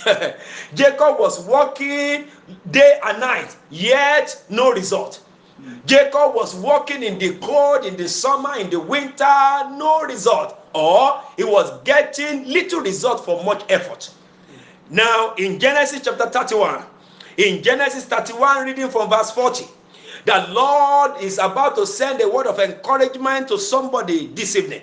Jacob 0.76 1.20
was 1.20 1.46
working 1.46 2.28
day 2.72 3.00
and 3.04 3.20
night, 3.20 3.56
yet 3.70 4.44
no 4.50 4.72
result. 4.72 5.22
Jacob 5.86 6.36
was 6.36 6.56
working 6.56 7.02
in 7.02 7.18
the 7.18 7.36
cold, 7.40 7.84
in 7.84 7.98
the 7.98 8.08
summer, 8.08 8.58
in 8.58 8.70
the 8.70 8.80
winter, 8.80 9.26
no 9.72 10.04
result. 10.04 10.57
Or 10.74 11.22
he 11.38 11.44
was 11.44 11.72
getting 11.84 12.46
little 12.48 12.82
result 12.82 13.24
for 13.26 13.44
much 13.44 13.64
effort. 13.70 14.10
Now, 14.90 15.34
in 15.38 15.60
Genesis 15.60 16.02
chapter 16.04 16.30
31, 16.30 16.84
in 17.38 17.62
Genesis 17.64 18.06
31, 18.06 18.66
reading 18.66 18.90
from 18.90 19.10
verse 19.10 19.32
40, 19.32 19.66
the 20.26 20.48
Lord 20.50 21.22
is 21.22 21.38
about 21.38 21.76
to 21.76 21.86
send 21.86 22.22
a 22.22 22.30
word 22.30 22.48
of 22.48 22.60
encouragement 22.60 23.48
to 23.50 23.58
somebody 23.58 24.28
this 24.28 24.56
evening. 24.56 24.82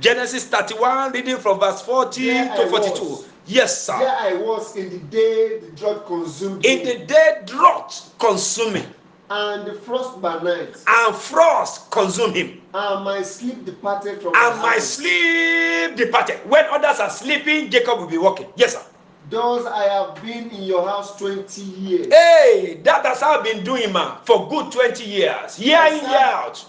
Genesis 0.00 0.44
31, 0.46 1.12
reading 1.12 1.36
from 1.36 1.58
verse 1.60 1.82
40 1.82 2.24
There 2.24 2.52
I 2.52 2.56
to 2.56 2.66
42. 2.68 3.04
was. 3.04 3.28
Yes, 3.46 3.86
There 3.86 3.98
sir. 3.98 4.16
I 4.20 4.34
was 4.34 4.74
in 4.76 4.88
the 4.90 4.98
day 4.98 5.58
the 5.58 5.70
drought 5.76 6.06
consumed 6.06 6.64
In 6.64 6.84
the 6.86 7.04
day 7.04 7.42
drought 7.44 8.02
consumed 8.18 8.76
him, 8.76 8.94
and 9.30 9.66
the 9.66 9.72
frost 9.74 10.20
by 10.20 10.40
night, 10.42 10.76
and 10.86 11.14
frost 11.16 11.90
consumed 11.90 12.36
him, 12.36 12.60
and 12.74 13.04
my 13.04 13.22
sleep 13.22 13.64
departed 13.64 14.20
from 14.20 14.34
and 14.36 14.58
my 14.60 14.74
eyes. 14.74 14.94
sleep 14.94 15.96
departed. 15.96 16.38
When 16.48 16.64
others 16.66 17.00
are 17.00 17.10
sleeping, 17.10 17.70
Jacob 17.70 17.98
will 18.00 18.06
be 18.06 18.18
walking. 18.18 18.46
Yes, 18.56 18.74
sir. 18.74 18.82
Thus 19.30 19.64
I 19.64 19.84
have 19.84 20.22
been 20.22 20.50
in 20.50 20.62
your 20.64 20.86
house 20.86 21.16
twenty 21.18 21.62
years. 21.62 22.12
Hey, 22.12 22.80
that 22.84 23.04
has 23.06 23.20
how 23.20 23.38
I've 23.38 23.44
been 23.44 23.64
doing, 23.64 23.90
man, 23.92 24.18
for 24.24 24.48
good 24.50 24.70
20 24.70 25.02
years. 25.04 25.58
Year 25.58 25.80
in, 25.86 25.94
year 26.10 26.18
out. 26.18 26.62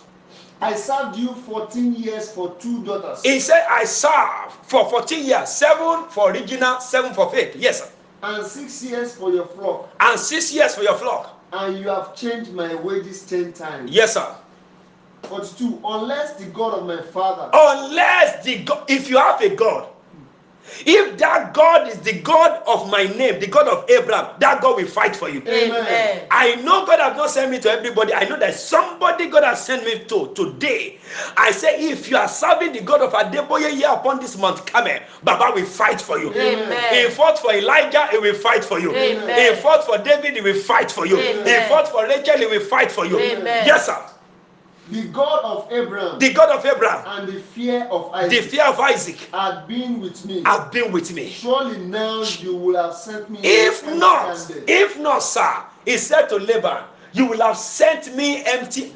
I 0.61 0.73
served 0.73 1.17
you 1.17 1.33
fourteen 1.33 1.93
years 1.93 2.31
for 2.31 2.55
two 2.55 2.81
daughters, 2.85 3.21
He 3.23 3.41
said, 3.41 3.65
I 3.69 3.83
serve 3.83 4.53
for 4.63 4.89
14 4.89 5.25
years, 5.25 5.49
seven 5.49 6.05
for 6.09 6.31
original, 6.31 6.79
seven 6.79 7.13
for 7.13 7.29
fake. 7.29 7.51
Yes, 7.57 7.81
sir. 7.81 7.89
and 8.23 8.47
six 8.47 8.81
years 8.81 9.13
for 9.17 9.31
your 9.33 9.45
flock, 9.47 9.89
And 9.99 10.17
six 10.17 10.53
years 10.53 10.73
for 10.73 10.81
your 10.83 10.95
flock. 10.95 11.34
And 11.53 11.77
you 11.77 11.89
have 11.89 12.15
changed 12.15 12.51
my 12.53 12.75
wages 12.75 13.23
ten 13.23 13.53
times. 13.53 13.91
Yes, 13.91 14.13
sir. 14.13 14.35
Forty-two. 15.23 15.81
Unless 15.83 16.35
the 16.35 16.45
God 16.45 16.79
of 16.79 16.85
my 16.85 17.01
father 17.01 17.49
Unless 17.53 18.43
the 18.45 18.63
God, 18.63 18.85
if 18.89 19.09
you 19.09 19.17
have 19.17 19.41
a 19.41 19.55
God, 19.55 19.89
if 20.85 21.17
that 21.17 21.53
God 21.53 21.87
is 21.87 21.99
the 22.01 22.19
God 22.21 22.61
of 22.67 22.89
my 22.89 23.03
name, 23.03 23.39
the 23.39 23.47
God 23.47 23.67
of 23.67 23.89
Abraham, 23.89 24.35
that 24.39 24.61
God 24.61 24.77
will 24.77 24.87
fight 24.87 25.15
for 25.15 25.29
you. 25.29 25.41
Amen. 25.47 26.27
I 26.31 26.55
know 26.55 26.85
God 26.85 26.99
has 26.99 27.15
not 27.17 27.29
sent 27.29 27.51
me 27.51 27.59
to 27.59 27.71
everybody. 27.71 28.13
I 28.13 28.25
know 28.27 28.37
that 28.39 28.55
somebody 28.55 29.27
God 29.27 29.43
has 29.43 29.65
sent 29.65 29.85
me 29.85 29.99
to 30.05 30.33
today. 30.35 30.99
I 31.37 31.51
say, 31.51 31.89
if 31.91 32.09
you 32.09 32.17
are 32.17 32.27
serving 32.27 32.73
the 32.73 32.81
God 32.81 33.01
of 33.01 33.13
Adeboye 33.13 33.71
here 33.71 33.89
upon 33.89 34.19
this 34.19 34.37
Mount 34.37 34.65
Carmel, 34.65 34.99
Baba 35.23 35.53
will 35.55 35.65
fight 35.65 36.01
for 36.01 36.19
you. 36.19 36.33
Amen. 36.33 37.05
He 37.05 37.11
fought 37.11 37.39
for 37.39 37.53
Elijah, 37.53 38.07
he 38.11 38.17
will 38.17 38.35
fight 38.35 38.63
for 38.63 38.79
you. 38.79 38.93
Amen. 38.95 39.55
He 39.55 39.61
fought 39.61 39.85
for 39.85 39.97
David, 39.97 40.35
he 40.35 40.41
will 40.41 40.59
fight 40.59 40.91
for 40.91 41.05
you. 41.05 41.19
Amen. 41.19 41.61
He 41.63 41.67
fought 41.69 41.87
for 41.87 42.05
Rachel, 42.07 42.37
he 42.37 42.45
will 42.47 42.59
fight 42.65 42.91
for 42.91 43.05
you. 43.05 43.19
Amen. 43.19 43.65
Yes, 43.65 43.85
sir. 43.85 43.97
The 44.89 45.03
God 45.07 45.43
of 45.43 45.71
Abraham 45.71 46.19
The 46.19 46.33
God 46.33 46.49
of 46.57 46.65
Abraham, 46.65 47.03
and 47.07 47.27
the 47.33 47.39
fear 47.41 47.85
of 47.85 48.11
the 48.11 48.17
Isaac 48.17 48.43
fear 48.45 48.63
of 48.65 48.79
Isaac, 48.79 49.17
had 49.33 49.67
been 49.67 49.99
with 49.99 50.25
me. 50.25 50.43
have 50.45 50.71
been 50.71 50.91
with 50.91 51.11
me. 51.13 51.29
Surely 51.29 51.77
now 51.79 52.21
you 52.39 52.55
will 52.55 52.75
have 52.81 52.95
sent 52.95 53.29
me. 53.29 53.39
If 53.41 53.85
not, 53.95 54.51
if 54.67 54.99
not, 54.99 55.19
sir, 55.19 55.63
he 55.85 55.97
said 55.97 56.27
to 56.27 56.37
Laban, 56.37 56.83
you 57.13 57.25
will 57.25 57.41
have 57.41 57.57
sent 57.57 58.15
me 58.15 58.43
empty. 58.45 58.93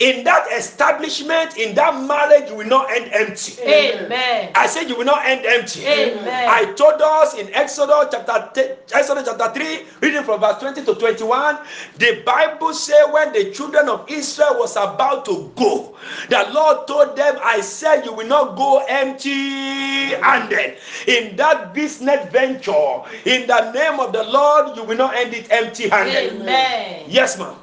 In 0.00 0.24
that 0.24 0.46
establishment, 0.52 1.56
in 1.56 1.74
that 1.74 1.94
marriage, 2.06 2.48
you 2.50 2.56
will 2.56 2.66
not 2.66 2.90
end 2.90 3.10
empty. 3.12 3.60
Amen. 3.62 4.50
I 4.54 4.66
said 4.66 4.88
you 4.88 4.96
will 4.96 5.04
not 5.04 5.24
end 5.24 5.44
empty. 5.46 5.84
Amen. 5.86 6.48
I 6.48 6.72
told 6.72 7.00
us 7.00 7.34
in 7.38 7.52
Exodus 7.54 8.06
chapter 8.10 8.50
t- 8.54 8.72
Exodus 8.92 9.24
chapter 9.26 9.52
3, 9.54 9.86
reading 10.00 10.24
from 10.24 10.40
verse 10.40 10.58
20 10.58 10.84
to 10.84 10.94
21, 10.94 11.58
the 11.98 12.22
Bible 12.24 12.74
says 12.74 13.06
when 13.10 13.32
the 13.32 13.50
children 13.52 13.88
of 13.88 14.08
Israel 14.10 14.56
was 14.58 14.76
about 14.76 15.24
to 15.26 15.50
go, 15.56 15.96
the 16.28 16.48
Lord 16.52 16.86
told 16.86 17.16
them, 17.16 17.38
I 17.42 17.60
said 17.60 18.04
you 18.04 18.12
will 18.12 18.26
not 18.26 18.56
go 18.56 18.84
empty 18.88 20.14
handed. 20.20 20.78
In 21.06 21.36
that 21.36 21.74
business 21.74 22.30
venture, 22.32 23.02
in 23.24 23.46
the 23.46 23.70
name 23.72 24.00
of 24.00 24.12
the 24.12 24.24
Lord, 24.24 24.76
you 24.76 24.84
will 24.84 24.96
not 24.96 25.14
end 25.14 25.34
it 25.34 25.50
empty 25.50 25.88
handed. 25.88 26.32
Amen. 26.34 27.04
Yes, 27.08 27.38
ma'am. 27.38 27.56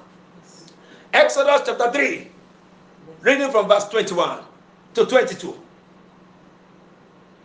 Exodus 1.13 1.61
chapter 1.65 1.91
3, 1.91 2.27
reading 3.21 3.51
from 3.51 3.67
verse 3.67 3.87
21 3.89 4.39
to 4.93 5.05
22. 5.05 5.55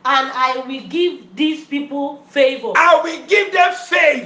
And 0.07 0.31
I 0.35 0.63
will 0.69 0.87
give 0.89 1.35
these 1.35 1.65
people 1.65 2.23
favor 2.29 2.73
I 2.77 3.01
will 3.03 3.27
give 3.27 3.51
them 3.55 3.73
in 3.73 3.79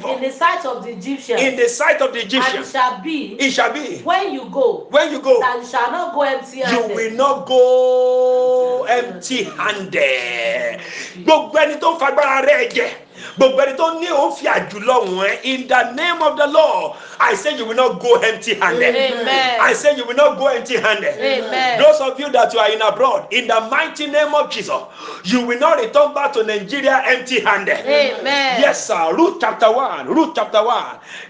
favor 0.02 0.18
the 0.18 0.32
sight 0.32 0.66
of 0.66 0.82
the 0.82 0.90
Egyptians. 0.90 1.40
in 1.40 1.54
the 1.54 1.68
sight 1.68 2.02
of 2.02 2.12
the 2.12 2.18
and 2.18 2.32
it 2.32 2.34
Egyptians. 2.34 2.72
shall 2.72 3.00
be 3.00 3.34
It 3.38 3.52
shall 3.52 3.72
be 3.72 3.98
when 4.02 4.32
you 4.32 4.50
go 4.50 4.88
when 4.90 5.12
you 5.12 5.20
go, 5.22 5.38
you 5.38 5.64
shall 5.64 5.92
not 5.92 6.14
go 6.14 6.22
empty 6.22 6.58
you 6.58 6.94
will 6.96 7.12
not 7.12 7.46
go 7.46 8.86
empty 8.88 9.44
handed. 9.44 10.80
Gbogbo 11.22 11.52
ẹni 11.54 11.78
tó 11.78 11.96
fagbára 11.96 12.42
rẹ̀ 12.44 12.70
jẹ, 12.74 12.90
gbogbo 13.36 13.60
ẹni 13.62 13.76
tó 13.76 14.00
ní 14.00 14.06
òun 14.08 14.32
fi 14.36 14.46
àjùlọ 14.46 14.96
wọ̀n 15.16 15.38
in 15.42 15.68
the 15.68 15.82
name 15.92 16.22
of 16.22 16.36
the 16.36 16.46
Lord, 16.46 16.96
I 17.20 17.34
say 17.34 17.56
you 17.56 17.64
will 17.66 17.76
not 17.76 18.00
go 18.00 18.14
empty 18.16 18.54
handed. 18.54 18.94
Amen. 18.94 19.60
I 19.60 19.72
say 19.72 19.96
you 19.96 20.04
will 20.04 20.14
not 20.16 20.38
go 20.38 20.46
empty 20.46 20.76
handed. 20.76 21.18
Amen. 21.18 21.78
Those 21.80 22.00
of 22.00 22.18
you 22.20 22.30
that 22.32 22.52
you 22.52 22.58
are 22.58 22.70
in 22.70 22.80
abroad, 22.82 23.26
in 23.32 23.46
the 23.48 23.60
mighty 23.70 24.06
name 24.06 24.34
of 24.34 24.50
Jesus, 24.50 24.80
you 25.24 25.44
will 25.46 25.58
not 25.58 25.78
return 25.78 26.14
back 26.14 26.32
to 26.34 26.42
Nigeria 26.44 27.02
empty 27.06 27.40
handed. 27.40 27.78
Amen. 27.86 28.60
Yes, 28.60 28.86
sir. 28.86 29.14
Ruth 29.14 29.38
chapter 29.40 29.70
1. 29.72 30.06
Ruth 30.06 30.32
chapter 30.34 30.64
1. 30.64 30.84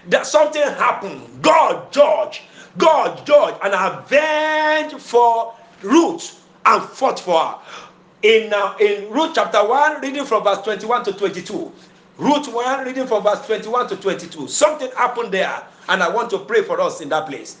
That 0.09 0.25
something 0.25 0.61
happened. 0.61 1.21
God 1.41 1.91
judge. 1.91 2.43
God 2.77 3.25
judge 3.25 3.55
and 3.63 3.73
avenge 3.73 4.93
for 5.01 5.53
Ruth 5.81 6.35
and 6.65 6.83
fought 6.83 7.19
for 7.19 7.39
her. 7.39 7.55
In, 8.21 8.53
uh, 8.53 8.75
in 8.81 9.09
Ruth 9.11 9.31
chapter 9.35 9.65
1, 9.65 10.01
reading 10.01 10.25
from 10.25 10.43
verse 10.43 10.59
21 10.61 11.05
to 11.05 11.13
22. 11.13 11.71
Ruth 12.17 12.53
1, 12.53 12.85
reading 12.85 13.07
from 13.07 13.23
verse 13.23 13.45
21 13.45 13.87
to 13.89 13.95
22. 13.95 14.47
Something 14.49 14.91
happened 14.91 15.31
there, 15.31 15.63
and 15.87 16.03
I 16.03 16.09
want 16.09 16.29
to 16.31 16.39
pray 16.39 16.61
for 16.63 16.81
us 16.81 16.99
in 16.99 17.07
that 17.09 17.27
place. 17.27 17.57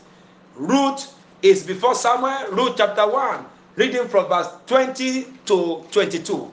Ruth 0.55 1.13
is 1.41 1.63
before 1.63 1.95
Samuel. 1.95 2.51
Ruth 2.51 2.73
chapter 2.77 3.09
1, 3.09 3.45
reading 3.77 4.07
from 4.09 4.27
verse 4.27 4.49
20 4.67 5.23
to 5.45 5.85
22. 5.91 6.51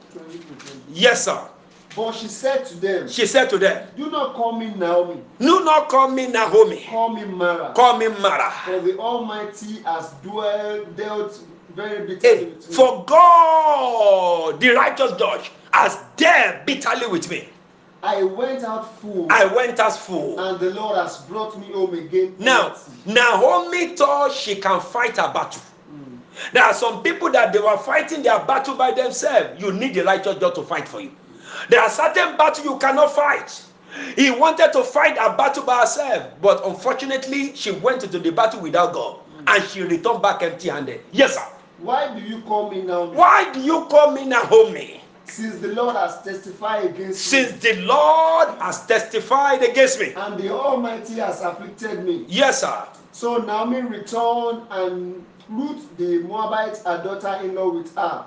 Yes, 0.93 1.25
sir. 1.25 1.41
But 1.97 2.13
she 2.13 2.29
said 2.29 2.65
to 2.67 2.75
them, 2.77 3.09
She 3.09 3.27
said 3.27 3.49
to 3.51 3.59
them, 3.59 3.89
Do 3.97 4.11
not 4.11 4.35
call 4.35 4.53
me 4.53 4.67
Naomi, 4.75 5.21
Do 5.41 5.65
not 5.65 5.89
call 5.89 6.09
me 6.11 6.27
Naomi, 6.29 6.85
call 6.89 7.09
me 7.09 7.25
Mara. 7.25 7.73
call 7.75 7.97
me 7.99 8.07
Mara. 8.09 8.53
For 8.67 8.81
the 8.81 8.99
Almighty 8.99 9.81
has 9.83 10.11
dwell, 10.23 10.85
dealt 10.95 11.41
very 11.77 12.07
bitterly 12.07 12.37
Hey, 12.39 12.45
with 12.47 12.69
me. 12.69 12.75
for 12.75 13.05
God, 13.07 14.61
the 14.61 14.71
righteous 14.71 15.13
judge, 15.19 15.51
as 15.73 15.99
there 16.17 16.63
bitterly 16.67 17.07
with 17.07 17.31
me. 17.31 17.49
I 18.03 18.23
went 18.23 18.63
out 18.65 18.99
full, 19.01 19.27
I 19.31 19.45
went 19.47 19.79
as 19.79 19.97
full. 19.99 20.39
and 20.41 20.59
the 20.59 20.71
Lord 20.71 20.97
has 20.97 21.19
brought 21.23 21.59
me 21.59 21.67
home 21.73 21.95
again. 21.95 22.35
Now. 22.39 22.77
Naomi 23.05 23.95
thought 23.97 24.33
she 24.33 24.57
can 24.57 24.81
fight 24.81 25.19
a 25.19 25.29
battle. 25.33 25.63
Mm. 25.93 26.19
There 26.53 26.63
are 26.65 26.75
some 26.75 27.03
people 27.03 27.31
that 27.31 27.53
they 27.53 27.59
were 27.59 27.77
fighting 27.79 28.23
their 28.23 28.39
battle 28.41 28.75
by 28.77 28.93
themselves. 28.93 29.61
You 29.63 29.73
need 29.73 29.95
the 29.95 30.03
righteous 30.05 30.37
God 30.39 30.55
to 30.57 30.63
fight 30.63 30.89
for 30.89 31.01
you. 31.01 31.11
There 31.69 31.81
are 31.81 31.91
certain 31.91 32.37
battles 32.37 32.65
you 32.65 32.79
cannot 32.79 33.13
fight. 33.15 33.63
He 34.15 34.31
wanted 34.31 34.73
to 34.73 34.83
fight 34.85 35.17
a 35.19 35.37
battle 35.37 35.65
by 35.65 35.81
herself, 35.81 36.33
but 36.43 36.65
unfortunately, 36.67 37.55
she 37.57 37.71
went 37.73 38.03
into 38.05 38.19
the 38.19 38.31
battle 38.31 38.61
without 38.61 38.93
God 38.93 39.21
and 39.47 39.63
she 39.65 39.83
returned 39.83 40.21
back 40.23 40.43
empty 40.43 40.69
handed. 40.69 41.01
Yes, 41.13 41.35
sir. 41.35 41.43
Why 41.79 42.19
do 42.19 42.25
you 42.25 42.41
call 42.43 42.71
me 42.71 42.83
now? 42.83 43.05
Why 43.05 43.53
do 43.53 43.61
you 43.61 43.85
call 43.87 44.13
me 44.13 44.25
Naomi? 44.25 45.01
Since 45.27 45.57
the 45.59 45.69
Lord 45.69 45.97
has 45.97 46.23
testified 46.23 46.85
against 46.87 47.21
Since 47.27 47.63
me, 47.63 47.71
the 47.73 47.81
Lord 47.83 48.49
has 48.61 48.87
testified 48.87 49.63
against 49.63 50.01
me. 50.01 50.15
and 50.17 50.39
the 50.39 50.51
Almighty 50.51 51.15
has 51.15 51.41
afflicted 51.43 52.05
me. 52.05 52.25
Yes, 52.29 52.61
sir. 52.61 52.87
So 53.13 53.39
Naomi 53.39 53.81
returned, 53.83 54.63
and 54.71 55.25
Ruth 55.49 55.97
the 55.97 56.23
Moabite, 56.23 56.79
her 56.79 57.03
daughter-in-law, 57.03 57.71
with 57.71 57.95
her, 57.97 58.25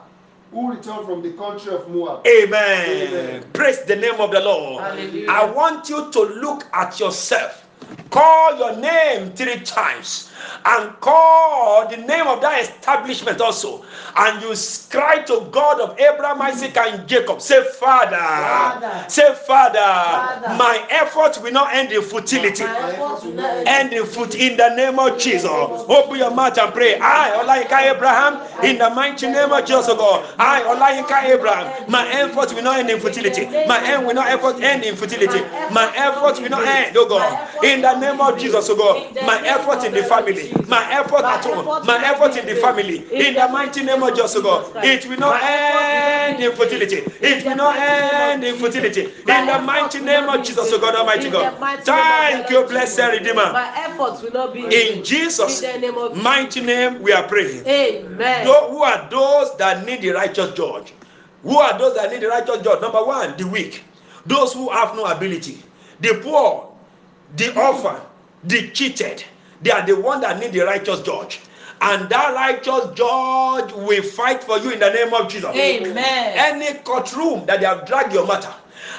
who 0.51 0.71
returned 0.71 1.05
from 1.05 1.21
the 1.23 1.31
country 1.33 1.73
of 1.73 1.89
Moab. 1.89 2.25
Amen. 2.27 3.07
Amen. 3.07 3.43
Praise 3.53 3.81
the 3.83 3.95
name 3.95 4.19
of 4.19 4.31
the 4.31 4.39
Lord. 4.41 4.83
Hallelujah. 4.83 5.29
I 5.29 5.45
want 5.45 5.89
you 5.89 6.11
to 6.11 6.19
look 6.21 6.65
at 6.73 6.99
yourself. 6.99 7.65
Call 8.09 8.57
your 8.57 8.75
name 8.77 9.31
three 9.33 9.59
times 9.61 10.31
and 10.65 10.99
call 10.99 11.87
the 11.87 11.97
name 11.97 12.27
of 12.27 12.41
that 12.41 12.61
establishment 12.63 13.39
also. 13.41 13.83
And 14.17 14.41
you 14.41 14.53
cry 14.89 15.19
to 15.23 15.47
God 15.51 15.79
of 15.79 15.99
Abraham, 15.99 16.41
Isaac, 16.41 16.75
and 16.77 17.07
Jacob. 17.07 17.41
Say, 17.41 17.63
Father. 17.79 18.17
Father. 18.17 19.05
Say, 19.09 19.33
Father. 19.45 19.79
Father. 19.79 20.47
My 20.57 20.85
effort 20.89 21.41
will 21.43 21.51
not 21.51 21.73
end 21.73 21.91
in 21.91 22.01
futility. 22.01 22.63
My 22.63 22.91
effort 22.91 23.23
will 23.25 23.33
not 23.33 23.67
End 23.67 23.93
in 23.93 24.05
foot 24.05 24.35
in 24.35 24.57
the 24.57 24.75
name 24.75 24.99
of 24.99 25.17
Jesus. 25.19 25.45
Open 25.45 26.17
your 26.17 26.31
mouth 26.31 26.57
and 26.57 26.73
pray. 26.73 26.99
I, 26.99 27.31
Olayinka 27.43 27.95
Abraham, 27.95 28.41
in 28.63 28.77
the 28.77 28.89
mighty 28.89 29.27
name 29.27 29.51
of 29.51 29.65
Jesus, 29.65 29.87
God. 29.87 30.25
I, 30.39 30.61
Olayinka 30.63 31.23
Abraham, 31.35 31.89
my 31.91 32.07
effort 32.09 32.53
will 32.53 32.63
not 32.63 32.79
end 32.79 32.89
in 32.89 32.99
futility. 32.99 33.45
My 33.67 33.79
end 33.85 34.05
will 34.05 34.15
not 34.15 34.27
effort 34.27 34.61
end 34.61 34.83
in 34.83 34.95
futility. 34.95 35.39
My 35.71 35.91
effort 35.95 36.41
will 36.41 36.49
not 36.49 36.65
end, 36.65 36.95
oh 36.97 37.07
God. 37.07 37.63
In 37.63 37.81
the 37.81 37.98
name 37.99 38.19
of 38.21 38.39
Jesus, 38.39 38.69
oh 38.69 38.75
God. 38.75 39.15
My 39.25 39.41
effort 39.45 39.85
in 39.85 39.93
the 39.93 40.03
family, 40.03 40.51
my 40.67 40.91
effort 40.91 41.23
at 41.23 41.43
home, 41.45 41.65
my 41.85 42.03
effort 42.05 42.37
in 42.37 42.45
the 42.45 42.55
family. 42.55 42.97
In 43.11 43.37
oh 43.37 43.47
the 43.47 43.53
mighty 43.53 43.83
name 43.83 44.01
of 44.03 44.09
Jesus, 44.15 44.35
oh 44.37 44.41
God. 44.41 44.83
It 44.85 45.05
will 45.07 45.17
not 45.17 45.41
end 45.43 46.41
in 46.43 46.51
futility. 46.53 46.97
It 47.21 47.45
will 47.45 47.55
not 47.55 47.77
end 47.77 48.43
in 48.43 48.55
futility. 48.55 49.01
In 49.05 49.45
the 49.45 49.61
mighty 49.63 49.99
name 49.99 50.29
of 50.29 50.43
Jesus, 50.45 50.71
oh 50.71 50.79
God, 50.79 50.95
Almighty 50.95 51.29
God. 51.29 51.57
Thank 51.83 52.49
you, 52.49 52.63
blessed 52.65 52.99
Redeemer. 52.99 53.51
My 53.53 53.71
efforts 53.85 54.21
will 54.21 54.31
not 54.31 54.53
be 54.53 54.63
In 54.65 55.03
Jesus' 55.03 55.61
In 55.61 55.81
the 55.81 55.87
name 55.87 55.97
of 55.97 56.15
mighty 56.17 56.61
name, 56.61 57.01
we 57.01 57.11
are 57.11 57.27
praying. 57.27 57.65
Amen. 57.67 58.45
Who 58.45 58.83
are 58.83 59.07
those 59.09 59.55
that 59.57 59.85
need 59.85 60.01
the 60.01 60.11
righteous 60.11 60.53
judge? 60.53 60.93
Who 61.43 61.57
are 61.57 61.77
those 61.77 61.95
that 61.95 62.11
need 62.11 62.21
the 62.21 62.27
righteous 62.27 62.61
judge? 62.61 62.81
Number 62.81 63.03
one, 63.03 63.35
the 63.37 63.47
weak. 63.47 63.83
Those 64.25 64.53
who 64.53 64.69
have 64.69 64.95
no 64.95 65.05
ability. 65.05 65.61
The 66.01 66.19
poor, 66.23 66.68
the 67.35 67.59
orphan, 67.59 68.01
the 68.43 68.69
cheated. 68.71 69.23
They 69.61 69.71
are 69.71 69.85
the 69.85 69.99
one 69.99 70.21
that 70.21 70.39
need 70.39 70.53
the 70.53 70.61
righteous 70.61 71.01
judge. 71.01 71.41
And 71.81 72.09
that 72.09 72.33
righteous 72.33 72.93
judge 72.95 73.71
will 73.73 74.03
fight 74.03 74.43
for 74.43 74.57
you 74.59 74.71
in 74.71 74.79
the 74.79 74.91
name 74.91 75.13
of 75.13 75.29
Jesus. 75.29 75.55
Amen. 75.55 75.95
Any 76.37 76.77
courtroom 76.79 77.45
that 77.45 77.61
they 77.61 77.65
have 77.65 77.85
dragged 77.87 78.13
your 78.13 78.27
matter 78.27 78.53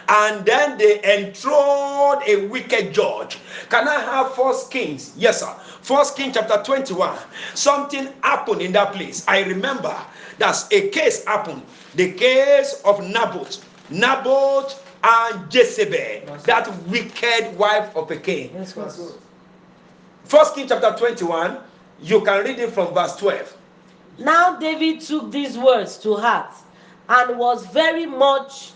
and 0.08 0.44
then 0.44 0.78
they 0.78 1.02
enthroned 1.02 2.22
a 2.26 2.46
wicked 2.46 2.92
judge. 2.92 3.38
Can 3.68 3.86
I 3.86 4.00
have 4.00 4.34
First 4.34 4.70
Kings? 4.70 5.12
Yes, 5.16 5.40
sir. 5.40 5.52
First 5.82 6.16
King 6.16 6.32
chapter 6.32 6.62
21. 6.62 7.16
Something 7.54 8.08
happened 8.22 8.60
in 8.62 8.72
that 8.72 8.92
place. 8.92 9.24
I 9.28 9.44
remember 9.44 9.96
that 10.38 10.66
a 10.72 10.88
case 10.88 11.24
happened. 11.24 11.62
The 11.94 12.12
case 12.12 12.80
of 12.84 13.00
Naboth. 13.00 13.64
Naboth 13.90 14.84
and 15.02 15.52
Jezebel, 15.54 16.36
that 16.44 16.68
wicked 16.86 17.56
wife 17.56 17.94
of 17.96 18.10
a 18.10 18.16
king. 18.16 18.50
Yes, 18.54 18.74
First 20.24 20.54
King 20.54 20.68
chapter 20.68 20.94
21. 20.96 21.58
You 22.02 22.20
can 22.22 22.44
read 22.44 22.58
it 22.58 22.70
from 22.70 22.94
verse 22.94 23.16
12. 23.16 23.56
Now 24.18 24.58
David 24.58 25.00
took 25.00 25.32
these 25.32 25.56
words 25.58 25.96
to 25.98 26.16
heart 26.16 26.54
and 27.08 27.38
was 27.38 27.66
very 27.66 28.06
much. 28.06 28.72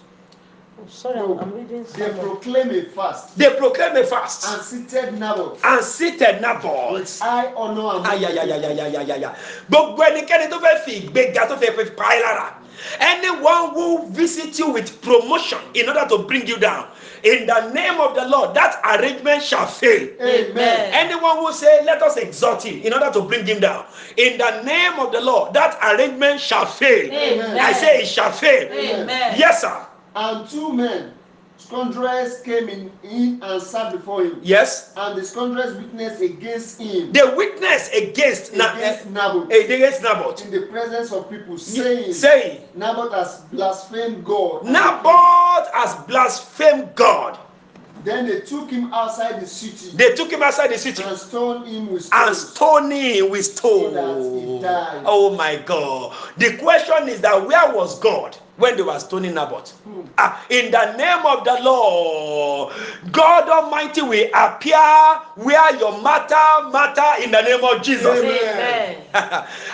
Oh, 0.77 0.87
sorry, 0.89 1.21
I'm, 1.21 1.39
I'm 1.39 1.53
reading. 1.53 1.85
They 1.97 2.11
proclaim 2.11 2.71
a 2.71 2.83
fast. 2.91 3.39
They 3.39 3.55
proclaimed 3.57 3.97
a 3.97 4.05
fast. 4.05 4.45
And 4.49 4.63
seated 4.63 5.15
Naboth 5.15 5.61
and 5.65 5.85
seated 5.85 6.41
Naboth. 6.41 6.93
with 6.93 7.19
high 7.21 7.53
honor 7.55 7.97
and 7.97 8.07
ayayayayayayaya 8.07 9.35
gbogbo 9.71 10.03
ẹnikẹ́ni 10.03 10.49
tó 10.51 10.59
fẹ́ 10.59 10.85
fi 10.85 10.93
ìgbéga 11.01 11.49
tó 11.49 11.57
fẹ́ 11.57 11.77
fi 11.77 11.91
pa 11.97 12.05
ẹ́ 12.15 12.23
lára. 12.23 12.55
Anyone 12.99 13.71
who 13.71 14.07
visit 14.11 14.59
you 14.59 14.69
with 14.71 15.01
promotion 15.01 15.59
in 15.75 15.89
order 15.89 16.07
to 16.09 16.19
bring 16.19 16.47
you 16.47 16.59
down. 16.59 16.89
In 17.23 17.47
the 17.47 17.71
name 17.71 18.01
of 18.01 18.15
the 18.17 18.27
lord 18.27 18.53
that 18.55 18.81
arrangement 18.85 19.43
shall 19.45 19.67
fail. 19.67 20.09
Amen. 20.21 20.91
anyone 20.93 21.37
who 21.39 21.53
say 21.53 21.85
let 21.85 22.03
us 22.03 22.17
exalt 22.17 22.65
him 22.65 22.83
in 22.83 22.93
order 22.93 23.11
to 23.13 23.23
bring 23.23 23.47
him 23.47 23.61
down. 23.61 23.87
In 24.17 24.39
the 24.39 24.63
name 24.65 24.99
of 24.99 25.13
the 25.13 25.21
lord 25.21 25.55
that 25.55 25.79
arrangement 25.83 26.41
shall 26.41 26.67
fail. 26.67 27.07
Amen. 27.13 27.59
i 27.59 27.73
say 27.73 28.03
it 28.03 28.07
shall 28.09 28.33
fail. 28.33 28.69
Amen. 28.73 29.35
yes 29.39 29.61
sir 29.61 29.87
And 30.17 30.49
two 30.49 30.73
men, 30.73 31.13
scoundrels, 31.59 32.41
came 32.43 32.69
in, 32.69 32.91
in 33.03 33.41
and 33.43 33.61
sat 33.63 33.93
before 33.93 34.25
him. 34.25 34.39
yes 34.43 34.93
And 34.97 35.19
the 35.19 35.25
scoundrels 35.25 35.75
witnessed 35.75 36.21
against 36.23 36.81
him, 36.81 37.13
they 37.13 37.35
witness 37.35 37.91
against 37.93 38.55
Na- 38.55 38.75
against 38.77 39.07
eh, 39.07 39.11
Naboth, 39.11 39.51
against 39.51 40.03
naboth 40.03 40.45
in 40.45 40.51
the 40.53 40.67
presence 40.69 41.13
of 41.13 41.29
people, 41.31 41.59
saying, 41.59 42.13
saying 42.13 42.61
Naboth 42.75 43.13
has 43.13 43.41
blasphemed 43.53 44.25
God. 44.25 44.65
naboth 44.65 45.69
has 45.75 45.95
blasphemed 46.07 46.95
god 46.95 47.39
Then 48.05 48.27
they 48.29 48.41
took 48.43 48.71
him 48.71 48.93
outside 48.93 49.41
the 49.41 49.47
city 49.47 49.97
They 49.97 50.15
took 50.15 50.31
him 50.31 50.43
outside 50.43 50.71
the 50.71 50.79
city 50.79 51.03
and 51.03 51.19
stoned 51.19 51.67
him 51.67 51.87
with 51.93 52.09
and 52.13 52.37
stones. 52.37 52.55
stoned 52.55 52.93
him 52.93 53.31
with 53.31 53.47
So 53.57 53.91
that 53.91 54.41
he 54.41 54.61
died. 54.61 55.03
Oh 55.07 55.35
my 55.35 55.57
God. 55.57 56.15
The 56.37 56.57
question 56.59 57.09
is 57.09 57.21
that 57.23 57.47
where 57.47 57.75
was 57.75 57.99
God 58.01 58.37
when 58.57 58.77
they 58.77 58.83
were 58.83 58.99
stoning 58.99 59.35
Naboth? 59.35 59.73
Hmm. 59.83 60.03
Ah, 60.17 60.45
in 60.49 60.71
the 60.71 60.97
name 60.97 61.27
of 61.27 61.45
the 61.45 61.59
Lord, 61.63 62.73
God 63.11 63.49
Almighty 63.49 64.03
will 64.03 64.31
appear 64.35 64.79
where 65.37 65.77
your 65.77 66.01
matter 66.03 66.69
matter 66.71 67.23
in 67.23 67.31
the 67.31 67.43
name 67.43 67.65
of 67.65 67.83
Jesus. 67.83 68.07
Amen. 68.07 69.03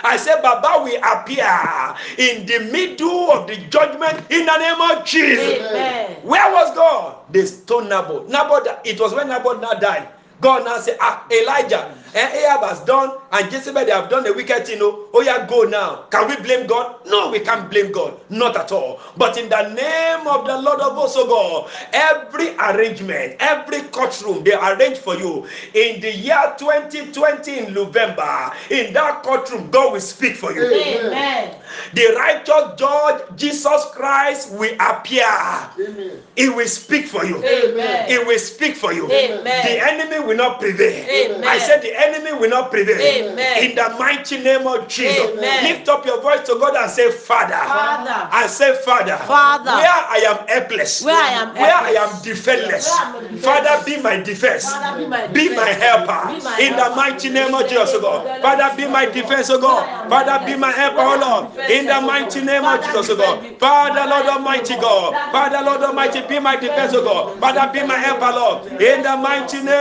I 0.03 0.17
said, 0.17 0.41
Baba 0.41 0.83
will 0.83 0.99
appear 1.03 1.95
in 2.17 2.45
the 2.45 2.71
middle 2.71 3.31
of 3.31 3.47
the 3.47 3.57
judgment 3.69 4.29
in 4.31 4.45
the 4.45 4.57
name 4.57 4.81
of 4.81 5.05
Jesus. 5.05 5.59
Amen. 5.59 6.17
Where 6.23 6.51
was 6.51 6.75
God? 6.75 7.17
They 7.31 7.45
stoned 7.45 7.89
Naboth. 7.89 8.29
Naboth, 8.29 8.67
it 8.85 8.99
was 8.99 9.13
when 9.13 9.29
Naboth 9.29 9.61
now 9.61 9.73
died. 9.73 10.09
God 10.41 10.65
now 10.65 10.79
said, 10.79 10.97
Ah, 10.99 11.25
Elijah, 11.31 11.95
eh, 12.13 12.45
Ahab 12.45 12.63
has 12.63 12.79
done, 12.81 13.17
and 13.31 13.51
Jezebel, 13.51 13.85
they 13.85 13.91
have 13.91 14.09
done 14.09 14.23
the 14.23 14.33
wicked 14.33 14.65
thing. 14.65 14.79
Oh, 14.81 15.07
oh, 15.13 15.21
yeah, 15.21 15.45
go 15.47 15.63
now. 15.63 16.05
Can 16.09 16.27
we 16.27 16.35
blame 16.37 16.67
God? 16.67 16.95
No, 17.05 17.29
we 17.29 17.39
can't 17.39 17.69
blame 17.69 17.91
God. 17.91 18.19
Not 18.29 18.57
at 18.57 18.71
all. 18.71 18.99
But 19.17 19.37
in 19.37 19.49
the 19.49 19.69
name 19.73 20.27
of 20.27 20.45
the 20.45 20.57
Lord 20.57 20.79
of 20.79 20.93
hosts, 20.93 21.17
oh 21.19 21.27
God, 21.27 21.71
every 21.93 22.55
arrangement, 22.57 23.35
every 23.39 23.81
courtroom 23.89 24.43
they 24.43 24.53
arrange 24.53 24.97
for 24.97 25.15
you 25.15 25.45
in 25.73 26.01
the 26.01 26.13
year 26.13 26.55
2020 26.57 27.59
in 27.59 27.73
November, 27.73 28.51
in 28.69 28.93
that 28.93 29.23
courtroom, 29.23 29.69
God 29.69 29.93
will 29.93 29.99
speak 30.01 30.35
for 30.35 30.53
you. 30.53 30.63
Amen. 30.65 31.60
The 31.93 32.13
righteous 32.15 32.79
judge, 32.79 33.21
Jesus 33.35 33.85
Christ, 33.93 34.51
will 34.51 34.75
appear. 34.79 35.23
Amen. 35.25 36.21
He 36.35 36.49
will 36.49 36.67
speak 36.67 37.05
for 37.07 37.25
you. 37.25 37.43
Amen. 37.43 38.09
He 38.09 38.17
will 38.19 38.39
speak 38.39 38.75
for 38.75 38.93
you. 38.93 39.11
Amen. 39.11 39.43
The 39.43 39.91
enemy 39.91 40.25
will 40.25 40.37
not 40.37 40.59
prevail. 40.59 41.05
Amen. 41.07 41.43
I 41.43 41.57
said 41.59 41.81
the 41.81 41.93
enemy 41.99 42.33
will 42.33 42.49
not 42.49 42.71
prevail. 42.71 42.99
Amen. 42.99 43.69
In 43.69 43.75
the 43.75 43.89
mighty 43.99 44.37
name 44.37 44.65
of 44.65 44.87
Jesus. 44.87 45.29
Amen. 45.31 45.63
Lift 45.65 45.89
up 45.89 46.05
your 46.05 46.21
voice 46.21 46.45
to 46.47 46.55
God 46.55 46.75
and 46.75 46.89
say, 46.89 47.11
Father. 47.11 47.53
Father. 47.53 48.29
And 48.31 48.49
say, 48.49 48.73
Father. 48.83 49.17
Father. 49.17 49.71
Where 49.71 49.87
I 49.87 50.23
am 50.25 50.47
helpless. 50.47 51.03
Where 51.03 51.15
I 51.15 51.29
am 51.31 51.53
Where 51.53 51.75
I 51.75 51.91
am 51.91 52.21
defenseless. 52.23 52.87
Where 52.87 52.99
I 52.99 53.17
am 53.17 53.35
defenseless. 53.35 53.45
Father, 53.45 53.85
be 53.85 54.01
my 54.01 54.17
defense. 54.17 54.71
Father, 54.71 54.97
be 54.99 55.07
my 55.07 55.27
Be 55.27 55.49
my 55.55 55.69
helper. 55.69 56.33
Be 56.33 56.43
my 56.43 56.59
In 56.59 56.75
the 56.75 56.89
mighty 56.95 57.29
name 57.29 57.53
of 57.53 57.67
Jesus, 57.67 57.91
God. 57.99 58.41
Father, 58.41 58.75
be 58.77 58.87
my 58.87 59.05
defense, 59.05 59.49
God. 59.49 59.57
O 59.57 59.61
God. 59.61 59.81
Where 59.81 59.95
I 59.95 60.03
am 60.03 60.09
Father, 60.09 60.45
be 60.45 60.55
my 60.57 60.71
helper, 60.71 60.97
Where 60.97 61.07
O 61.07 61.11
I 61.11 61.13
am 61.13 61.21
Lord. 61.21 61.55
In 61.69 61.85
the 61.85 62.01
mighty 62.01 62.41
name 62.41 62.63
of 62.65 62.83
Jesus, 62.83 63.09
O 63.09 63.15
God. 63.15 63.45
Father, 63.59 64.05
Lord 64.09 64.25
Almighty 64.25 64.75
God. 64.75 65.13
Father, 65.31 65.61
Lord 65.63 65.81
Almighty, 65.83 66.21
be 66.27 66.39
my 66.39 66.55
defense, 66.55 66.93
O 66.93 67.03
God. 67.03 67.39
Father, 67.39 67.69
be 67.73 67.83
my 67.85 67.97
helper, 67.97 68.31
Lord. 68.31 68.67
In 68.81 69.03
the 69.03 69.17
mighty 69.17 69.61
name 69.61 69.71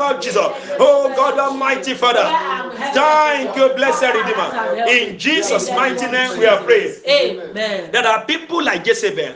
of 0.00 0.20
Jesus. 0.20 0.36
Oh 0.78 1.12
God 1.16 1.38
Almighty 1.38 1.94
Father. 1.94 2.24
Thank 2.94 3.56
you, 3.56 3.68
blessed 3.74 4.02
Redeemer. 4.02 4.86
In 4.88 5.18
Jesus' 5.18 5.70
mighty 5.70 6.06
name 6.06 6.38
we 6.38 6.46
are 6.46 6.62
praying. 6.62 6.94
Amen. 7.06 7.90
There 7.92 8.06
are 8.06 8.24
people 8.24 8.62
like 8.62 8.86
Jezebel. 8.86 9.34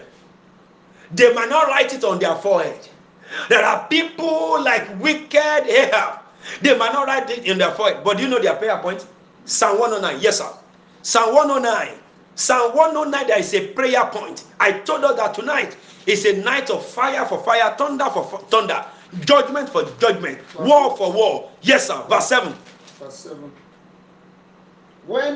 They 1.12 1.32
might 1.32 1.48
not 1.48 1.68
write 1.68 1.92
it 1.94 2.04
on 2.04 2.18
their 2.18 2.34
forehead. 2.36 2.86
There 3.48 3.64
are 3.64 3.86
people 3.88 4.62
like 4.62 5.00
wicked 5.00 5.66
Ahab. 5.68 6.20
They 6.62 6.76
might 6.76 6.92
not 6.92 7.06
write 7.06 7.30
it 7.30 7.44
in 7.46 7.58
their 7.58 7.70
forehead. 7.72 8.02
But 8.04 8.16
do 8.18 8.22
you 8.24 8.28
know 8.28 8.38
their 8.38 8.56
prayer 8.56 8.78
point? 8.78 9.06
Psalm 9.48 9.78
109. 9.80 10.20
Yes, 10.20 10.38
sir. 10.38 10.52
Psalm 11.02 11.34
109. 11.34 11.98
Psalm 12.34 12.76
109, 12.76 13.26
there 13.26 13.38
is 13.38 13.54
a 13.54 13.68
prayer 13.68 14.04
point. 14.06 14.44
I 14.60 14.72
told 14.72 15.04
us 15.04 15.16
that 15.16 15.34
tonight 15.34 15.76
is 16.06 16.24
a 16.26 16.36
night 16.42 16.70
of 16.70 16.84
fire 16.86 17.24
for 17.24 17.42
fire, 17.42 17.74
thunder 17.76 18.08
for 18.10 18.24
thunder, 18.50 18.84
judgment 19.24 19.68
for 19.70 19.84
judgment, 19.98 20.38
war 20.60 20.96
for 20.96 21.12
war. 21.12 21.50
Yes, 21.62 21.88
sir. 21.88 22.00
Verse 22.08 22.28
7. 22.28 22.54
Verse 22.98 23.14
7. 23.14 23.50
When 25.06 25.24